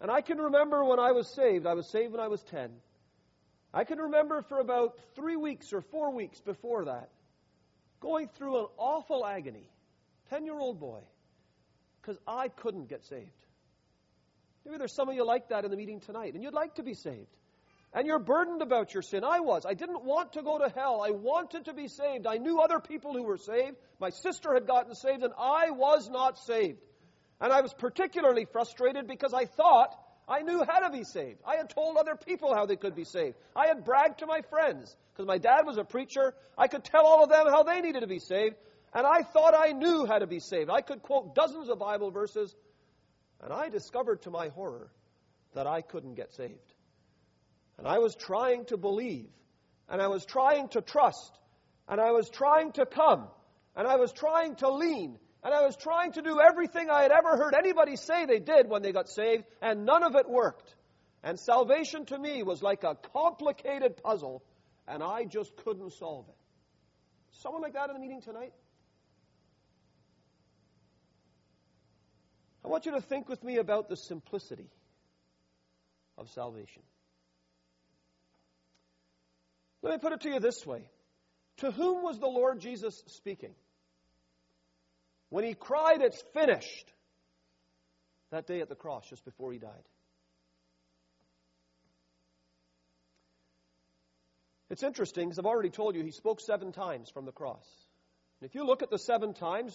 And 0.00 0.10
I 0.10 0.20
can 0.20 0.38
remember 0.38 0.84
when 0.84 0.98
I 0.98 1.12
was 1.12 1.28
saved, 1.34 1.66
I 1.66 1.74
was 1.74 1.88
saved 1.88 2.12
when 2.12 2.20
I 2.20 2.28
was 2.28 2.42
10. 2.44 2.70
I 3.74 3.84
can 3.84 3.98
remember 3.98 4.42
for 4.42 4.60
about 4.60 4.98
three 5.14 5.36
weeks 5.36 5.72
or 5.72 5.80
four 5.80 6.12
weeks 6.12 6.40
before 6.40 6.86
that, 6.86 7.10
going 8.00 8.28
through 8.28 8.60
an 8.60 8.66
awful 8.78 9.26
agony, 9.26 9.68
10 10.30 10.44
year 10.44 10.58
old 10.58 10.80
boy, 10.80 11.00
because 12.00 12.18
I 12.26 12.48
couldn't 12.48 12.88
get 12.88 13.04
saved. 13.04 13.30
Maybe 14.64 14.78
there's 14.78 14.94
some 14.94 15.08
of 15.08 15.14
you 15.14 15.24
like 15.24 15.48
that 15.48 15.64
in 15.64 15.70
the 15.70 15.76
meeting 15.76 16.00
tonight, 16.00 16.34
and 16.34 16.42
you'd 16.42 16.54
like 16.54 16.76
to 16.76 16.82
be 16.82 16.94
saved. 16.94 17.34
And 17.92 18.06
you're 18.06 18.18
burdened 18.18 18.60
about 18.60 18.92
your 18.92 19.02
sin. 19.02 19.24
I 19.24 19.40
was. 19.40 19.64
I 19.64 19.72
didn't 19.72 20.04
want 20.04 20.34
to 20.34 20.42
go 20.42 20.58
to 20.58 20.68
hell. 20.68 21.00
I 21.00 21.10
wanted 21.10 21.64
to 21.66 21.72
be 21.72 21.88
saved. 21.88 22.26
I 22.26 22.36
knew 22.36 22.60
other 22.60 22.80
people 22.80 23.14
who 23.14 23.22
were 23.22 23.38
saved. 23.38 23.76
My 23.98 24.10
sister 24.10 24.52
had 24.52 24.66
gotten 24.66 24.94
saved, 24.94 25.22
and 25.22 25.32
I 25.38 25.70
was 25.70 26.10
not 26.10 26.38
saved. 26.38 26.80
And 27.40 27.52
I 27.52 27.60
was 27.60 27.72
particularly 27.72 28.46
frustrated 28.46 29.06
because 29.06 29.32
I 29.32 29.44
thought 29.44 29.94
I 30.28 30.42
knew 30.42 30.64
how 30.68 30.80
to 30.80 30.90
be 30.90 31.04
saved. 31.04 31.40
I 31.46 31.56
had 31.56 31.70
told 31.70 31.96
other 31.96 32.16
people 32.16 32.54
how 32.54 32.66
they 32.66 32.76
could 32.76 32.94
be 32.94 33.04
saved. 33.04 33.36
I 33.54 33.68
had 33.68 33.84
bragged 33.84 34.18
to 34.18 34.26
my 34.26 34.42
friends 34.50 34.94
because 35.12 35.26
my 35.26 35.38
dad 35.38 35.66
was 35.66 35.78
a 35.78 35.84
preacher. 35.84 36.34
I 36.56 36.68
could 36.68 36.84
tell 36.84 37.06
all 37.06 37.24
of 37.24 37.30
them 37.30 37.46
how 37.46 37.62
they 37.62 37.80
needed 37.80 38.00
to 38.00 38.06
be 38.06 38.18
saved. 38.18 38.56
And 38.92 39.06
I 39.06 39.22
thought 39.22 39.54
I 39.56 39.72
knew 39.72 40.06
how 40.06 40.18
to 40.18 40.26
be 40.26 40.40
saved. 40.40 40.70
I 40.70 40.80
could 40.80 41.02
quote 41.02 41.34
dozens 41.34 41.68
of 41.68 41.78
Bible 41.78 42.10
verses 42.10 42.54
and 43.40 43.52
I 43.52 43.68
discovered 43.68 44.22
to 44.22 44.30
my 44.30 44.48
horror 44.48 44.90
that 45.54 45.66
I 45.66 45.80
couldn't 45.80 46.14
get 46.14 46.32
saved. 46.32 46.74
And 47.78 47.86
I 47.86 47.98
was 47.98 48.14
trying 48.16 48.64
to 48.66 48.76
believe, 48.76 49.28
and 49.88 50.02
I 50.02 50.08
was 50.08 50.24
trying 50.24 50.68
to 50.70 50.80
trust, 50.80 51.38
and 51.88 52.00
I 52.00 52.10
was 52.10 52.28
trying 52.28 52.72
to 52.72 52.86
come, 52.86 53.28
and 53.76 53.86
I 53.86 53.96
was 53.96 54.12
trying 54.12 54.56
to 54.56 54.68
lean, 54.70 55.18
and 55.42 55.54
I 55.54 55.64
was 55.64 55.76
trying 55.76 56.12
to 56.12 56.22
do 56.22 56.40
everything 56.40 56.90
I 56.90 57.02
had 57.02 57.12
ever 57.12 57.36
heard 57.36 57.54
anybody 57.54 57.96
say 57.96 58.26
they 58.26 58.40
did 58.40 58.68
when 58.68 58.82
they 58.82 58.92
got 58.92 59.08
saved, 59.08 59.44
and 59.62 59.84
none 59.84 60.02
of 60.02 60.14
it 60.16 60.28
worked. 60.28 60.74
And 61.22 61.38
salvation 61.38 62.04
to 62.06 62.18
me 62.18 62.42
was 62.42 62.62
like 62.62 62.84
a 62.84 62.96
complicated 63.12 63.96
puzzle, 64.02 64.42
and 64.86 65.02
I 65.02 65.24
just 65.24 65.56
couldn't 65.64 65.92
solve 65.92 66.26
it. 66.28 66.34
Someone 67.42 67.62
like 67.62 67.74
that 67.74 67.88
in 67.88 67.94
the 67.94 68.00
meeting 68.00 68.20
tonight? 68.20 68.52
I 72.64 72.68
want 72.68 72.86
you 72.86 72.92
to 72.92 73.00
think 73.00 73.28
with 73.28 73.42
me 73.42 73.58
about 73.58 73.88
the 73.88 73.96
simplicity 73.96 74.68
of 76.16 76.28
salvation. 76.30 76.82
Let 79.82 79.92
me 79.92 79.98
put 79.98 80.12
it 80.12 80.20
to 80.22 80.30
you 80.30 80.40
this 80.40 80.66
way 80.66 80.82
To 81.58 81.70
whom 81.70 82.02
was 82.02 82.18
the 82.18 82.26
Lord 82.26 82.60
Jesus 82.60 83.02
speaking? 83.06 83.54
When 85.30 85.44
he 85.44 85.54
cried, 85.54 86.00
It's 86.00 86.22
finished, 86.32 86.92
that 88.30 88.46
day 88.46 88.60
at 88.60 88.68
the 88.68 88.74
cross, 88.74 89.08
just 89.08 89.24
before 89.24 89.52
he 89.52 89.58
died. 89.58 89.84
It's 94.70 94.82
interesting 94.82 95.28
because 95.28 95.38
I've 95.38 95.46
already 95.46 95.70
told 95.70 95.96
you 95.96 96.02
he 96.02 96.10
spoke 96.10 96.40
seven 96.40 96.72
times 96.72 97.08
from 97.10 97.24
the 97.24 97.32
cross. 97.32 97.66
And 98.40 98.48
if 98.48 98.54
you 98.54 98.66
look 98.66 98.82
at 98.82 98.90
the 98.90 98.98
seven 98.98 99.32
times, 99.32 99.74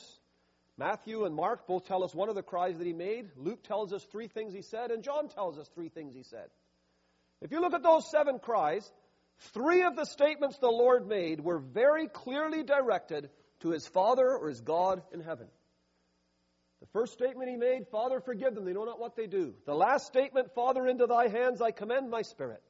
Matthew 0.77 1.25
and 1.25 1.35
Mark 1.35 1.67
both 1.67 1.85
tell 1.87 2.03
us 2.03 2.13
one 2.13 2.29
of 2.29 2.35
the 2.35 2.43
cries 2.43 2.77
that 2.77 2.87
he 2.87 2.93
made. 2.93 3.29
Luke 3.35 3.63
tells 3.63 3.91
us 3.91 4.03
three 4.11 4.27
things 4.27 4.53
he 4.53 4.61
said, 4.61 4.91
and 4.91 5.03
John 5.03 5.29
tells 5.29 5.57
us 5.57 5.67
three 5.73 5.89
things 5.89 6.13
he 6.15 6.23
said. 6.23 6.49
If 7.41 7.51
you 7.51 7.59
look 7.59 7.73
at 7.73 7.83
those 7.83 8.09
seven 8.09 8.39
cries, 8.39 8.89
three 9.53 9.83
of 9.83 9.95
the 9.95 10.05
statements 10.05 10.57
the 10.57 10.67
Lord 10.67 11.07
made 11.07 11.41
were 11.41 11.59
very 11.59 12.07
clearly 12.07 12.63
directed 12.63 13.29
to 13.63 13.71
his 13.71 13.87
Father 13.87 14.37
or 14.37 14.49
his 14.49 14.61
God 14.61 15.01
in 15.11 15.21
heaven. 15.21 15.47
The 16.81 16.87
first 16.87 17.13
statement 17.13 17.49
he 17.49 17.55
made, 17.55 17.87
Father, 17.87 18.19
forgive 18.19 18.55
them, 18.55 18.65
they 18.65 18.73
know 18.73 18.83
not 18.83 18.99
what 18.99 19.15
they 19.15 19.25
do. 19.25 19.53
The 19.65 19.73
last 19.73 20.05
statement, 20.05 20.53
Father, 20.53 20.85
into 20.85 21.07
thy 21.07 21.29
hands 21.29 21.61
I 21.61 21.71
commend 21.71 22.09
my 22.09 22.23
spirit. 22.23 22.61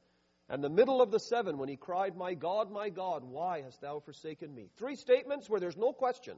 And 0.48 0.62
the 0.62 0.68
middle 0.68 1.02
of 1.02 1.10
the 1.10 1.18
seven, 1.18 1.58
when 1.58 1.68
he 1.68 1.76
cried, 1.76 2.16
My 2.16 2.34
God, 2.34 2.70
my 2.70 2.90
God, 2.90 3.24
why 3.24 3.62
hast 3.62 3.80
thou 3.80 4.00
forsaken 4.00 4.54
me? 4.54 4.68
Three 4.76 4.94
statements 4.94 5.50
where 5.50 5.58
there's 5.58 5.76
no 5.76 5.92
question 5.92 6.36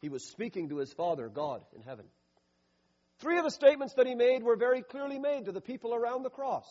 he 0.00 0.08
was 0.08 0.24
speaking 0.24 0.70
to 0.70 0.78
his 0.78 0.92
Father, 0.92 1.28
God, 1.28 1.62
in 1.76 1.82
heaven. 1.82 2.06
Three 3.20 3.38
of 3.38 3.44
the 3.44 3.50
statements 3.52 3.94
that 3.94 4.06
he 4.06 4.16
made 4.16 4.42
were 4.42 4.56
very 4.56 4.82
clearly 4.82 5.20
made 5.20 5.44
to 5.44 5.52
the 5.52 5.60
people 5.60 5.94
around 5.94 6.24
the 6.24 6.30
cross. 6.30 6.66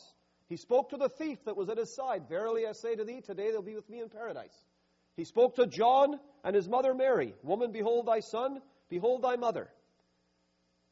He 0.49 0.57
spoke 0.57 0.89
to 0.89 0.97
the 0.97 1.07
thief 1.07 1.37
that 1.45 1.55
was 1.55 1.69
at 1.69 1.77
his 1.77 1.95
side. 1.95 2.27
Verily 2.27 2.67
I 2.67 2.73
say 2.73 2.93
to 2.93 3.05
thee, 3.05 3.21
today 3.21 3.51
they'll 3.51 3.61
be 3.61 3.75
with 3.75 3.89
me 3.89 4.01
in 4.01 4.09
paradise. 4.09 4.65
He 5.21 5.25
spoke 5.25 5.57
to 5.57 5.67
John 5.67 6.19
and 6.43 6.55
his 6.55 6.67
mother 6.67 6.95
Mary. 6.95 7.35
Woman, 7.43 7.71
behold 7.71 8.07
thy 8.07 8.21
son, 8.21 8.59
behold 8.89 9.21
thy 9.21 9.35
mother. 9.35 9.69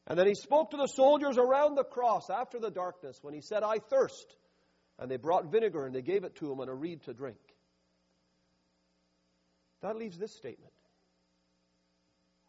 And 0.06 0.16
then 0.16 0.28
he 0.28 0.36
spoke 0.36 0.70
to 0.70 0.76
the 0.76 0.86
soldiers 0.86 1.36
around 1.36 1.74
the 1.74 1.82
cross 1.82 2.30
after 2.30 2.60
the 2.60 2.70
darkness 2.70 3.18
when 3.22 3.34
he 3.34 3.40
said, 3.40 3.64
I 3.64 3.78
thirst. 3.78 4.36
And 5.00 5.10
they 5.10 5.16
brought 5.16 5.50
vinegar 5.50 5.84
and 5.84 5.92
they 5.92 6.00
gave 6.00 6.22
it 6.22 6.36
to 6.36 6.52
him 6.52 6.60
and 6.60 6.70
a 6.70 6.72
reed 6.72 7.02
to 7.06 7.12
drink. 7.12 7.40
That 9.82 9.96
leaves 9.96 10.16
this 10.16 10.36
statement. 10.36 10.72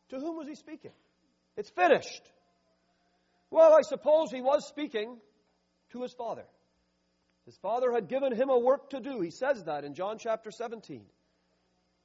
To 0.10 0.20
whom 0.20 0.38
was 0.38 0.48
he 0.48 0.54
speaking? 0.54 0.94
It's 1.58 1.72
finished. 1.72 2.22
Well, 3.50 3.74
I 3.74 3.82
suppose 3.82 4.30
he 4.30 4.42
was 4.42 4.68
speaking 4.68 5.18
to 5.94 6.04
his 6.04 6.14
father. 6.14 6.46
His 7.48 7.58
father 7.58 7.92
had 7.92 8.08
given 8.08 8.36
him 8.36 8.52
a 8.52 8.60
work 8.60 8.92
to 8.92 9.00
do. 9.00 9.20
He 9.20 9.32
says 9.32 9.64
that 9.64 9.84
in 9.84 9.96
John 9.96 10.20
chapter 10.20 10.52
17. 10.52 11.08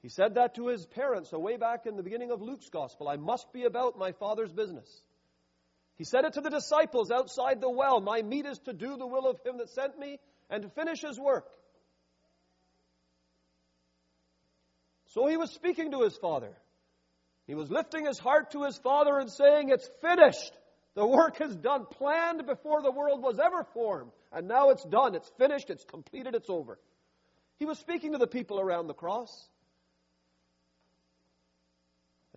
He 0.07 0.11
said 0.11 0.37
that 0.37 0.55
to 0.55 0.69
his 0.69 0.87
parents 0.87 1.31
so 1.31 1.39
way 1.41 1.57
back 1.57 1.85
in 1.85 1.97
the 1.97 2.03
beginning 2.05 2.31
of 2.31 2.41
Luke's 2.41 2.69
gospel. 2.69 3.09
I 3.09 3.17
must 3.17 3.53
be 3.53 3.65
about 3.65 3.99
my 3.99 4.13
father's 4.13 4.53
business. 4.53 4.89
He 5.97 6.05
said 6.05 6.25
it 6.25 6.35
to 6.35 6.41
the 6.41 6.49
disciples 6.49 7.11
outside 7.11 7.61
the 7.61 7.69
well 7.69 8.01
My 8.01 8.23
meat 8.23 8.47
is 8.47 8.61
to 8.67 8.73
do 8.73 8.97
the 8.97 9.07
will 9.09 9.27
of 9.29 9.41
him 9.45 9.59
that 9.59 9.69
sent 9.71 9.99
me 9.99 10.21
and 10.49 10.63
to 10.63 10.69
finish 10.69 11.03
his 11.03 11.19
work. 11.19 11.49
So 15.07 15.27
he 15.27 15.37
was 15.37 15.51
speaking 15.51 15.91
to 15.91 16.03
his 16.03 16.17
father. 16.17 16.57
He 17.49 17.57
was 17.57 17.69
lifting 17.69 18.07
his 18.07 18.21
heart 18.21 18.53
to 18.53 18.63
his 18.63 18.79
father 18.79 19.19
and 19.19 19.29
saying, 19.29 19.71
It's 19.71 19.91
finished. 20.01 20.53
The 20.95 21.05
work 21.05 21.41
is 21.41 21.57
done, 21.57 21.85
planned 21.85 22.47
before 22.47 22.81
the 22.81 22.93
world 22.93 23.25
was 23.25 23.41
ever 23.45 23.65
formed. 23.75 24.13
And 24.31 24.47
now 24.47 24.71
it's 24.71 24.85
done. 24.85 25.17
It's 25.17 25.33
finished. 25.37 25.69
It's 25.69 25.85
completed. 25.85 26.37
It's 26.37 26.49
over. 26.49 26.79
He 27.59 27.65
was 27.65 27.81
speaking 27.81 28.13
to 28.13 28.19
the 28.19 28.29
people 28.29 28.61
around 28.61 28.87
the 28.87 28.95
cross. 28.95 29.49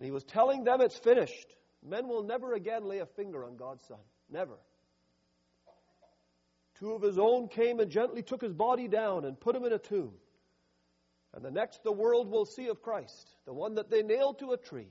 And 0.00 0.06
he 0.06 0.10
was 0.10 0.24
telling 0.24 0.64
them 0.64 0.80
it's 0.80 0.96
finished. 0.96 1.54
Men 1.86 2.08
will 2.08 2.22
never 2.22 2.54
again 2.54 2.86
lay 2.86 2.98
a 2.98 3.06
finger 3.06 3.44
on 3.44 3.56
God's 3.56 3.84
Son. 3.84 3.98
Never. 4.30 4.56
Two 6.78 6.92
of 6.92 7.02
his 7.02 7.18
own 7.18 7.48
came 7.48 7.80
and 7.80 7.90
gently 7.90 8.22
took 8.22 8.40
his 8.40 8.54
body 8.54 8.88
down 8.88 9.26
and 9.26 9.38
put 9.38 9.54
him 9.54 9.64
in 9.64 9.74
a 9.74 9.78
tomb. 9.78 10.12
And 11.34 11.44
the 11.44 11.50
next 11.50 11.84
the 11.84 11.92
world 11.92 12.30
will 12.30 12.46
see 12.46 12.68
of 12.68 12.80
Christ, 12.80 13.36
the 13.44 13.52
one 13.52 13.74
that 13.74 13.90
they 13.90 14.02
nailed 14.02 14.38
to 14.38 14.52
a 14.52 14.56
tree, 14.56 14.88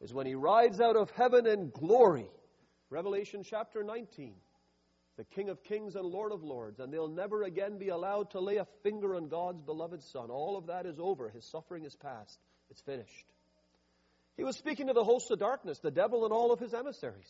is 0.00 0.14
when 0.14 0.26
he 0.26 0.34
rides 0.34 0.80
out 0.80 0.96
of 0.96 1.10
heaven 1.10 1.46
in 1.46 1.68
glory. 1.68 2.26
Revelation 2.88 3.42
chapter 3.44 3.84
19. 3.84 4.32
The 5.18 5.24
King 5.24 5.50
of 5.50 5.62
Kings 5.62 5.96
and 5.96 6.06
Lord 6.06 6.32
of 6.32 6.42
Lords, 6.42 6.80
and 6.80 6.90
they'll 6.90 7.06
never 7.06 7.42
again 7.42 7.76
be 7.76 7.90
allowed 7.90 8.30
to 8.30 8.40
lay 8.40 8.56
a 8.56 8.66
finger 8.82 9.16
on 9.16 9.28
God's 9.28 9.60
beloved 9.60 10.02
Son. 10.02 10.30
All 10.30 10.56
of 10.56 10.66
that 10.68 10.86
is 10.86 10.98
over. 10.98 11.28
His 11.28 11.44
suffering 11.44 11.84
is 11.84 11.94
past. 11.94 12.40
It's 12.70 12.80
finished. 12.80 13.26
He 14.40 14.44
was 14.44 14.56
speaking 14.56 14.86
to 14.86 14.94
the 14.94 15.04
hosts 15.04 15.30
of 15.30 15.38
darkness, 15.38 15.80
the 15.80 15.90
devil 15.90 16.24
and 16.24 16.32
all 16.32 16.50
of 16.50 16.58
his 16.58 16.72
emissaries. 16.72 17.28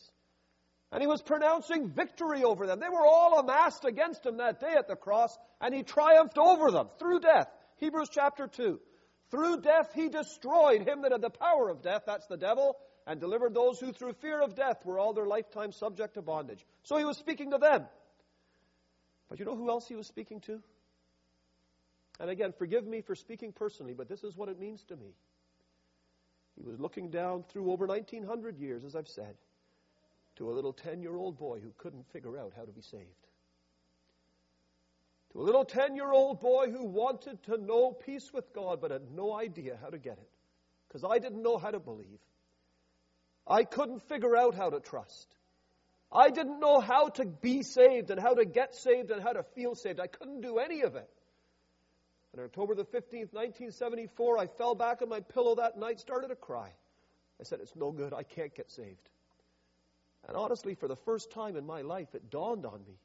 And 0.93 1.01
he 1.01 1.07
was 1.07 1.21
pronouncing 1.21 1.89
victory 1.89 2.45
over 2.45 2.65
them. 2.65 2.79
They 2.79 2.87
were 2.87 3.05
all 3.05 3.37
amassed 3.37 3.83
against 3.83 4.25
him 4.25 4.37
that 4.37 4.61
day 4.61 4.75
at 4.77 4.87
the 4.87 4.95
cross, 4.95 5.37
and 5.59 5.75
he 5.75 5.83
triumphed 5.83 6.37
over 6.37 6.71
them 6.71 6.87
through 6.99 7.19
death. 7.19 7.49
Hebrews 7.79 8.07
chapter 8.13 8.47
2. 8.47 8.79
Through 9.29 9.59
death 9.59 9.91
he 9.93 10.07
destroyed 10.07 10.87
him 10.87 11.01
that 11.01 11.11
had 11.11 11.19
the 11.19 11.29
power 11.29 11.67
of 11.67 11.81
death, 11.81 12.03
that's 12.05 12.27
the 12.27 12.37
devil, 12.37 12.77
and 13.05 13.19
delivered 13.19 13.53
those 13.53 13.77
who 13.77 13.91
through 13.91 14.13
fear 14.21 14.39
of 14.39 14.55
death 14.55 14.85
were 14.85 14.97
all 14.97 15.11
their 15.11 15.27
lifetime 15.27 15.73
subject 15.73 16.13
to 16.13 16.21
bondage. 16.21 16.65
So 16.83 16.95
he 16.95 17.03
was 17.03 17.17
speaking 17.17 17.51
to 17.51 17.57
them. 17.57 17.87
But 19.27 19.37
you 19.37 19.43
know 19.43 19.57
who 19.57 19.69
else 19.69 19.85
he 19.85 19.95
was 19.95 20.07
speaking 20.07 20.39
to? 20.45 20.61
And 22.21 22.29
again, 22.29 22.53
forgive 22.57 22.87
me 22.87 23.01
for 23.01 23.15
speaking 23.15 23.51
personally, 23.51 23.93
but 23.93 24.07
this 24.07 24.23
is 24.23 24.37
what 24.37 24.47
it 24.47 24.57
means 24.57 24.81
to 24.85 24.95
me. 24.95 25.13
He 26.61 26.69
was 26.69 26.79
looking 26.79 27.09
down 27.09 27.43
through 27.49 27.71
over 27.71 27.87
1900 27.87 28.59
years, 28.59 28.83
as 28.83 28.95
I've 28.95 29.07
said 29.07 29.35
to 30.37 30.49
a 30.49 30.53
little 30.53 30.73
10 30.73 31.01
year 31.01 31.15
old 31.15 31.37
boy 31.37 31.59
who 31.59 31.71
couldn't 31.77 32.05
figure 32.11 32.37
out 32.37 32.53
how 32.55 32.63
to 32.63 32.71
be 32.71 32.81
saved. 32.81 33.05
To 35.33 35.41
a 35.41 35.43
little 35.43 35.65
10 35.65 35.95
year 35.95 36.11
old 36.11 36.39
boy 36.39 36.71
who 36.71 36.85
wanted 36.85 37.41
to 37.43 37.57
know 37.57 37.91
peace 37.91 38.31
with 38.33 38.53
God 38.53 38.81
but 38.81 38.91
had 38.91 39.11
no 39.11 39.33
idea 39.33 39.77
how 39.81 39.89
to 39.89 39.97
get 39.97 40.17
it. 40.17 40.29
Because 40.87 41.03
I 41.03 41.19
didn't 41.19 41.41
know 41.41 41.57
how 41.57 41.71
to 41.71 41.79
believe. 41.79 42.19
I 43.47 43.63
couldn't 43.63 44.07
figure 44.09 44.35
out 44.35 44.55
how 44.55 44.69
to 44.69 44.79
trust. 44.79 45.27
I 46.11 46.29
didn't 46.29 46.59
know 46.59 46.79
how 46.79 47.09
to 47.09 47.25
be 47.25 47.63
saved 47.63 48.11
and 48.11 48.19
how 48.19 48.33
to 48.33 48.43
get 48.45 48.75
saved 48.75 49.11
and 49.11 49.21
how 49.21 49.33
to 49.33 49.43
feel 49.55 49.75
saved. 49.75 49.99
I 49.99 50.07
couldn't 50.07 50.41
do 50.41 50.57
any 50.57 50.81
of 50.81 50.95
it. 50.95 51.09
On 52.37 52.43
October 52.43 52.75
the 52.75 52.85
15th, 52.85 53.33
1974, 53.33 54.37
I 54.37 54.47
fell 54.47 54.73
back 54.73 55.01
on 55.01 55.09
my 55.09 55.19
pillow 55.19 55.55
that 55.55 55.77
night, 55.77 55.99
started 55.99 56.29
to 56.29 56.35
cry. 56.35 56.69
I 57.39 57.43
said, 57.43 57.59
It's 57.61 57.75
no 57.75 57.91
good. 57.91 58.13
I 58.13 58.23
can't 58.23 58.55
get 58.55 58.71
saved. 58.71 59.09
And 60.27 60.37
honestly, 60.37 60.75
for 60.75 60.87
the 60.87 60.95
first 60.95 61.31
time 61.31 61.57
in 61.57 61.65
my 61.65 61.81
life, 61.81 62.13
it 62.13 62.29
dawned 62.29 62.65
on 62.65 62.79
me 62.87 62.95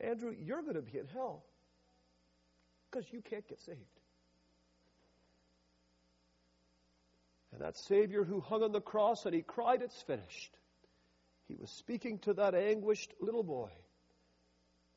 Andrew, 0.00 0.34
you're 0.36 0.62
going 0.62 0.74
to 0.74 0.82
be 0.82 0.98
in 0.98 1.06
hell 1.06 1.44
because 2.90 3.06
you 3.12 3.20
can't 3.20 3.46
get 3.48 3.60
saved. 3.60 3.78
And 7.52 7.60
that 7.60 7.76
Savior 7.76 8.24
who 8.24 8.40
hung 8.40 8.64
on 8.64 8.72
the 8.72 8.80
cross 8.80 9.26
and 9.26 9.34
he 9.34 9.42
cried, 9.42 9.82
It's 9.82 10.02
finished. 10.02 10.58
He 11.46 11.54
was 11.54 11.70
speaking 11.70 12.18
to 12.20 12.34
that 12.34 12.54
anguished 12.54 13.12
little 13.20 13.44
boy 13.44 13.70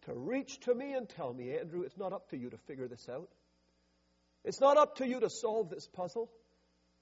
to 0.05 0.13
reach 0.13 0.61
to 0.61 0.73
me 0.73 0.93
and 0.93 1.07
tell 1.07 1.33
me, 1.33 1.55
Andrew, 1.55 1.83
it's 1.83 1.97
not 1.97 2.13
up 2.13 2.29
to 2.29 2.37
you 2.37 2.49
to 2.49 2.57
figure 2.57 2.87
this 2.87 3.07
out. 3.09 3.29
It's 4.43 4.61
not 4.61 4.77
up 4.77 4.97
to 4.97 5.07
you 5.07 5.19
to 5.19 5.29
solve 5.29 5.69
this 5.69 5.87
puzzle. 5.87 6.29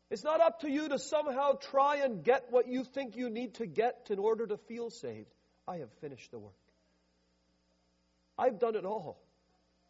It's 0.09 0.23
not 0.23 0.39
up 0.39 0.61
to 0.61 0.69
you 0.69 0.89
to 0.89 0.99
somehow 0.99 1.53
try 1.53 1.97
and 1.97 2.23
get 2.23 2.45
what 2.51 2.67
you 2.67 2.83
think 2.83 3.15
you 3.15 3.29
need 3.29 3.55
to 3.55 3.65
get 3.65 4.07
in 4.09 4.19
order 4.19 4.45
to 4.45 4.57
feel 4.57 4.89
saved. 4.89 5.33
I 5.67 5.77
have 5.77 5.91
finished 6.01 6.31
the 6.31 6.39
work. 6.39 6.53
I've 8.37 8.59
done 8.59 8.75
it 8.75 8.85
all. 8.85 9.17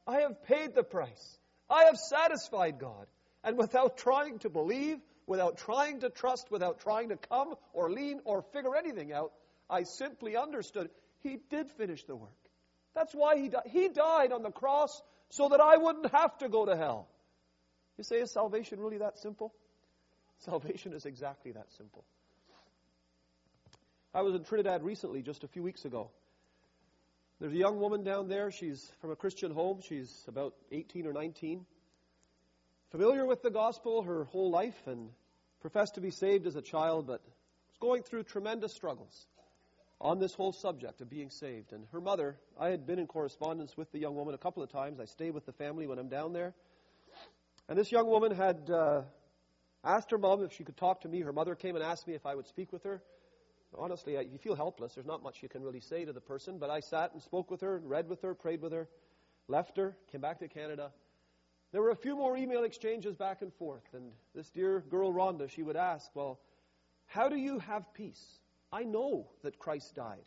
I 0.08 0.22
have 0.22 0.44
paid 0.44 0.76
the 0.76 0.84
price. 0.84 1.40
I 1.70 1.86
have 1.86 1.98
satisfied 1.98 2.80
God. 2.80 3.08
And 3.44 3.58
without 3.58 3.98
trying 3.98 4.40
to 4.40 4.50
believe, 4.50 5.00
without 5.28 5.58
trying 5.58 6.00
to 6.02 6.10
trust, 6.10 6.50
without 6.50 6.80
trying 6.80 7.10
to 7.10 7.18
come 7.18 7.56
or 7.74 7.92
lean 7.92 8.22
or 8.24 8.42
figure 8.54 8.76
anything 8.76 9.12
out, 9.12 9.34
I 9.70 9.84
simply 9.84 10.38
understood 10.38 10.90
He 11.22 11.40
did 11.50 11.72
finish 11.72 12.04
the 12.04 12.16
work. 12.16 12.30
That's 12.94 13.14
why 13.14 13.38
He 13.38 13.50
died. 13.50 13.64
He 13.66 13.90
died 13.90 14.32
on 14.32 14.44
the 14.44 14.52
cross 14.52 15.02
so 15.30 15.50
that 15.50 15.60
I 15.60 15.78
wouldn't 15.78 16.12
have 16.12 16.38
to 16.40 16.50
go 16.50 16.66
to 16.66 16.76
hell. 16.76 17.08
You 17.98 18.04
say, 18.04 18.18
is 18.18 18.32
salvation 18.32 18.80
really 18.80 18.98
that 18.98 19.18
simple? 19.20 19.54
Salvation 20.40 20.94
is 20.94 21.06
exactly 21.06 21.52
that 21.54 21.72
simple. 21.78 22.04
I 24.14 24.22
was 24.22 24.36
in 24.36 24.44
Trinidad 24.44 24.84
recently, 24.84 25.22
just 25.22 25.44
a 25.44 25.48
few 25.48 25.64
weeks 25.64 25.86
ago. 25.86 26.10
There's 27.40 27.52
a 27.52 27.58
young 27.58 27.80
woman 27.80 28.04
down 28.04 28.30
there. 28.30 28.50
She's 28.50 28.92
from 29.02 29.12
a 29.12 29.16
Christian 29.16 29.52
home. 29.52 29.82
She's 29.82 30.24
about 30.28 30.54
18 30.72 31.06
or 31.06 31.14
19. 31.14 31.66
Familiar 32.92 33.26
with 33.26 33.42
the 33.42 33.50
gospel 33.50 34.04
her 34.04 34.24
whole 34.26 34.52
life 34.52 34.88
and 34.88 35.10
professed 35.60 35.96
to 35.96 36.02
be 36.02 36.12
saved 36.12 36.48
as 36.48 36.56
a 36.56 36.62
child, 36.62 37.08
but 37.08 37.22
was 37.68 37.78
going 37.82 38.04
through 38.04 38.24
tremendous 38.24 38.74
struggles 38.74 39.28
on 40.00 40.20
this 40.20 40.34
whole 40.34 40.54
subject 40.54 41.02
of 41.02 41.10
being 41.10 41.30
saved. 41.30 41.74
And 41.74 41.86
her 41.92 42.00
mother, 42.00 42.38
I 42.58 42.70
had 42.70 42.86
been 42.86 43.00
in 43.00 43.08
correspondence 43.08 43.76
with 43.76 43.92
the 43.92 44.00
young 44.00 44.16
woman 44.16 44.34
a 44.34 44.38
couple 44.38 44.64
of 44.64 44.72
times. 44.72 45.00
I 45.02 45.06
stay 45.06 45.32
with 45.32 45.46
the 45.46 45.52
family 45.52 45.88
when 45.88 46.00
I'm 46.00 46.10
down 46.10 46.32
there. 46.32 46.54
And 47.68 47.78
this 47.78 47.92
young 47.92 48.08
woman 48.08 48.32
had 48.32 48.70
uh, 48.70 49.02
asked 49.84 50.12
her 50.12 50.18
mom 50.18 50.44
if 50.44 50.54
she 50.54 50.64
could 50.64 50.78
talk 50.78 51.02
to 51.02 51.08
me. 51.08 51.22
Her 51.22 51.34
mother 51.34 51.56
came 51.56 51.76
and 51.76 51.84
asked 51.84 52.08
me 52.08 52.14
if 52.14 52.26
I 52.26 52.36
would 52.36 52.48
speak 52.48 52.72
with 52.72 52.84
her. 52.84 53.02
Honestly, 53.78 54.18
I, 54.18 54.22
you 54.22 54.38
feel 54.38 54.56
helpless. 54.56 54.94
There's 54.94 55.08
not 55.08 55.24
much 55.24 55.42
you 55.42 55.50
can 55.50 55.64
really 55.64 55.80
say 55.80 56.06
to 56.06 56.14
the 56.14 56.22
person. 56.22 56.60
But 56.60 56.70
I 56.70 56.80
sat 56.80 57.14
and 57.14 57.22
spoke 57.22 57.50
with 57.50 57.62
her, 57.62 57.80
read 57.80 58.08
with 58.08 58.22
her, 58.22 58.36
prayed 58.36 58.62
with 58.62 58.72
her, 58.72 58.88
left 59.48 59.78
her, 59.78 59.98
came 60.12 60.22
back 60.22 60.40
to 60.40 60.48
Canada. 60.48 60.92
There 61.72 61.82
were 61.82 61.90
a 61.90 61.96
few 61.96 62.16
more 62.16 62.38
email 62.38 62.64
exchanges 62.64 63.16
back 63.16 63.42
and 63.42 63.52
forth. 63.56 63.84
And 63.94 64.12
this 64.34 64.50
dear 64.52 64.82
girl, 64.90 65.12
Rhonda, 65.12 65.50
she 65.50 65.64
would 65.64 65.76
ask, 65.76 66.10
Well, 66.14 66.40
how 67.08 67.30
do 67.30 67.36
you 67.36 67.60
have 67.60 67.94
peace? 67.94 68.24
I 68.72 68.84
know 68.84 69.28
that 69.44 69.58
Christ 69.58 69.96
died. 69.96 70.24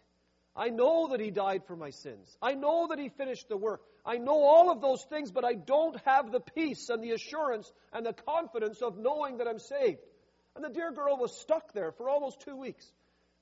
I 0.57 0.71
know 0.71 1.09
that 1.09 1.21
He 1.21 1.31
died 1.31 1.63
for 1.67 1.77
my 1.77 1.91
sins. 1.91 2.37
I 2.43 2.55
know 2.55 2.89
that 2.89 2.99
He 2.99 3.09
finished 3.11 3.49
the 3.49 3.57
work. 3.57 3.83
I 4.09 4.17
know 4.17 4.43
all 4.43 4.71
of 4.71 4.81
those 4.81 5.05
things, 5.11 5.31
but 5.31 5.45
I 5.45 5.53
don't 5.53 6.01
have 6.07 6.33
the 6.33 6.41
peace 6.41 6.89
and 6.89 7.05
the 7.05 7.11
assurance 7.11 7.71
and 7.93 8.07
the 8.07 8.15
confidence 8.15 8.81
of 8.81 8.97
knowing 8.97 9.37
that 9.37 9.47
I'm 9.47 9.59
saved. 9.59 9.99
And 10.57 10.65
the 10.65 10.71
dear 10.71 10.91
girl 10.93 11.19
was 11.19 11.39
stuck 11.39 11.75
there 11.75 11.93
for 11.93 12.09
almost 12.09 12.41
two 12.41 12.57
weeks. 12.57 12.91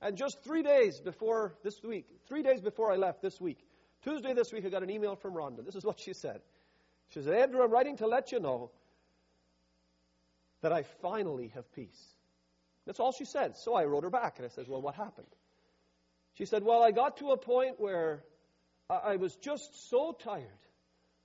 And 0.01 0.17
just 0.17 0.43
three 0.43 0.63
days 0.63 0.99
before 0.99 1.55
this 1.63 1.81
week, 1.81 2.05
three 2.27 2.43
days 2.43 2.59
before 2.59 2.91
I 2.91 2.97
left 2.97 3.21
this 3.21 3.39
week, 3.39 3.65
Tuesday 4.03 4.33
this 4.33 4.51
week, 4.51 4.65
I 4.65 4.69
got 4.69 4.83
an 4.83 4.89
email 4.89 5.15
from 5.15 5.33
Rhonda. 5.33 5.65
This 5.65 5.75
is 5.75 5.85
what 5.85 6.01
she 6.01 6.11
said. 6.11 6.41
She 7.13 7.21
said, 7.21 7.33
Andrew, 7.33 7.63
I'm 7.63 7.71
writing 7.71 7.95
to 7.97 8.07
let 8.07 8.33
you 8.33 8.41
know 8.41 8.71
that 10.61 10.73
I 10.73 10.83
finally 11.01 11.47
have 11.55 11.71
peace. 11.71 12.17
That's 12.85 12.99
all 12.99 13.13
she 13.13 13.23
said. 13.23 13.55
So 13.55 13.73
I 13.73 13.85
wrote 13.85 14.03
her 14.03 14.09
back 14.09 14.37
and 14.37 14.45
I 14.45 14.49
said, 14.49 14.65
Well, 14.67 14.81
what 14.81 14.95
happened? 14.95 15.27
She 16.33 16.43
said, 16.43 16.63
Well, 16.63 16.83
I 16.83 16.91
got 16.91 17.17
to 17.17 17.31
a 17.31 17.37
point 17.37 17.79
where 17.79 18.21
I 18.89 19.17
was 19.17 19.35
just 19.35 19.89
so 19.89 20.13
tired 20.13 20.43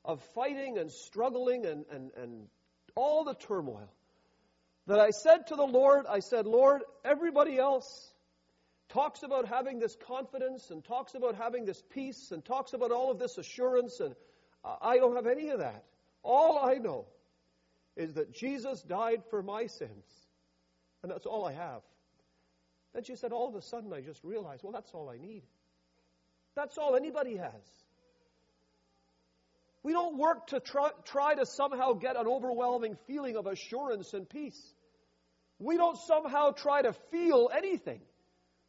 of 0.05 0.21
fighting 0.35 0.79
and 0.79 0.91
struggling 0.91 1.65
and, 1.65 1.85
and, 1.91 2.11
and 2.17 2.49
all 2.97 3.25
the 3.25 3.35
turmoil 3.35 3.89
that 4.87 4.99
I 4.99 5.11
said 5.11 5.47
to 5.49 5.57
the 5.57 5.67
Lord, 5.67 6.07
I 6.09 6.21
said, 6.21 6.47
Lord, 6.47 6.83
everybody 7.05 7.57
else 7.59 8.13
talks 8.89 9.23
about 9.23 9.49
having 9.49 9.79
this 9.79 9.97
confidence 10.07 10.71
and 10.71 10.85
talks 10.85 11.15
about 11.15 11.37
having 11.37 11.65
this 11.65 11.83
peace 11.91 12.31
and 12.33 12.45
talks 12.45 12.73
about 12.73 12.91
all 12.91 13.11
of 13.11 13.19
this 13.19 13.39
assurance, 13.39 14.01
and 14.01 14.15
I 14.65 14.99
don't 14.99 15.15
have 15.15 15.27
any 15.27 15.51
of 15.51 15.61
that. 15.61 15.85
All 16.23 16.59
I 16.59 16.75
know 16.75 17.07
is 17.97 18.15
that 18.15 18.33
Jesus 18.33 18.83
died 18.83 19.23
for 19.31 19.43
my 19.43 19.67
sins, 19.67 20.05
and 21.03 21.13
that's 21.13 21.27
all 21.27 21.45
I 21.45 21.53
have. 21.53 21.83
Then 22.93 23.05
she 23.05 23.17
said, 23.17 23.33
All 23.33 23.49
of 23.49 23.55
a 23.55 23.63
sudden, 23.63 23.93
I 23.93 24.01
just 24.01 24.23
realized, 24.23 24.63
well, 24.63 24.73
that's 24.73 24.91
all 24.93 25.09
I 25.09 25.17
need. 25.17 25.43
That's 26.55 26.77
all 26.79 26.97
anybody 26.97 27.37
has. 27.37 27.53
We 29.83 29.93
don't 29.93 30.17
work 30.17 30.49
to 30.49 30.61
try, 30.61 30.91
try, 31.05 31.35
to 31.35 31.45
somehow 31.45 31.95
get 31.95 32.17
an 32.17 32.27
overwhelming 32.27 32.97
feeling 33.07 33.37
of 33.37 33.47
assurance 33.47 34.15
and 34.15 34.29
peace. 34.29 34.61
We 35.59 35.77
don't 35.77 35.97
somehow 35.97 36.51
try 36.51 36.83
to 36.83 36.93
feel 37.11 37.51
anything. 37.55 38.01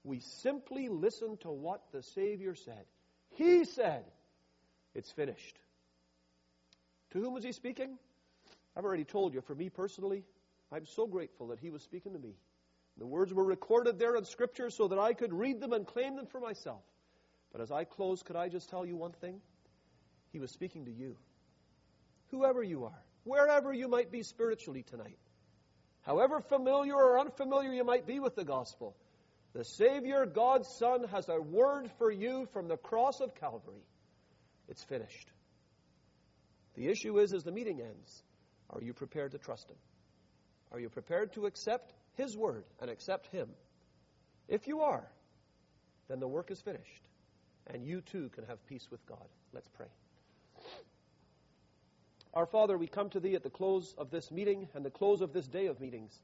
We 0.04 0.20
simply 0.20 0.90
listen 0.90 1.38
to 1.42 1.52
what 1.52 1.82
the 1.92 2.02
Savior 2.02 2.56
said. 2.56 2.86
He 3.36 3.66
said, 3.66 4.04
It's 4.96 5.12
finished. 5.12 5.60
To 7.12 7.20
whom 7.20 7.34
was 7.34 7.44
He 7.44 7.52
speaking? 7.52 7.98
I've 8.76 8.86
already 8.86 9.06
told 9.06 9.36
you, 9.36 9.42
for 9.42 9.54
me 9.54 9.70
personally, 9.70 10.24
I'm 10.72 10.86
so 10.88 11.06
grateful 11.06 11.48
that 11.48 11.60
He 11.60 11.70
was 11.70 11.84
speaking 11.84 12.14
to 12.14 12.20
me. 12.20 12.36
The 12.98 13.06
words 13.06 13.34
were 13.34 13.44
recorded 13.44 14.00
there 14.00 14.16
in 14.16 14.26
Scripture 14.26 14.70
so 14.70 14.88
that 14.88 15.00
I 15.00 15.14
could 15.14 15.34
read 15.34 15.60
them 15.60 15.74
and 15.74 15.86
claim 15.86 16.16
them 16.16 16.26
for 16.26 16.40
myself. 16.40 16.82
But 17.54 17.62
as 17.62 17.72
I 17.72 17.84
close, 17.86 18.24
could 18.24 18.36
I 18.36 18.50
just 18.50 18.70
tell 18.70 18.86
you 18.86 18.98
one 18.98 19.14
thing? 19.14 19.40
He 20.32 20.40
was 20.40 20.52
speaking 20.52 20.86
to 20.86 20.92
you. 20.92 21.16
Whoever 22.32 22.64
you 22.64 22.86
are, 22.86 23.00
wherever 23.24 23.72
you 23.72 23.88
might 23.88 24.12
be 24.12 24.24
spiritually 24.24 24.82
tonight, 24.82 25.20
however 26.02 26.42
familiar 26.42 26.96
or 26.96 27.20
unfamiliar 27.20 27.72
you 27.72 27.84
might 27.84 28.08
be 28.08 28.20
with 28.20 28.36
the 28.36 28.44
gospel, 28.44 28.96
the 29.54 29.64
Savior, 29.64 30.26
God's 30.26 30.68
Son, 30.80 31.06
has 31.12 31.30
a 31.30 31.40
word 31.40 31.92
for 32.00 32.12
you 32.12 32.48
from 32.54 32.68
the 32.68 32.78
cross 32.78 33.20
of 33.20 33.36
Calvary. 33.36 33.86
It's 34.68 34.84
finished. 34.84 35.30
The 36.74 36.88
issue 36.88 37.20
is 37.20 37.34
as 37.34 37.44
the 37.44 37.52
meeting 37.52 37.80
ends, 37.80 38.24
are 38.72 38.82
you 38.82 38.94
prepared 38.94 39.34
to 39.34 39.38
trust 39.38 39.70
Him? 39.70 39.78
Are 40.72 40.80
you 40.80 40.90
prepared 40.90 41.34
to 41.34 41.46
accept 41.46 41.94
His 42.16 42.36
word 42.36 42.64
and 42.82 42.90
accept 42.90 43.28
Him? 43.28 43.50
If 44.48 44.66
you 44.68 44.82
are, 44.82 45.08
then 46.08 46.20
the 46.20 46.28
work 46.28 46.50
is 46.50 46.60
finished 46.60 47.04
and 47.68 47.86
you 47.86 48.02
too 48.02 48.30
can 48.30 48.46
have 48.46 48.66
peace 48.68 48.88
with 48.92 49.06
God. 49.06 49.28
Let's 49.54 49.68
pray. 49.68 49.88
Our 52.34 52.46
Father, 52.46 52.78
we 52.78 52.88
come 52.88 53.10
to 53.12 53.20
Thee 53.20 53.36
at 53.36 53.44
the 53.44 53.50
close 53.50 53.94
of 53.98 54.10
this 54.10 54.32
meeting 54.32 54.68
and 54.74 54.84
the 54.84 54.90
close 54.90 55.22
of 55.22 55.34
this 55.34 55.48
day 55.48 55.68
of 55.68 55.80
meetings. 55.80 56.20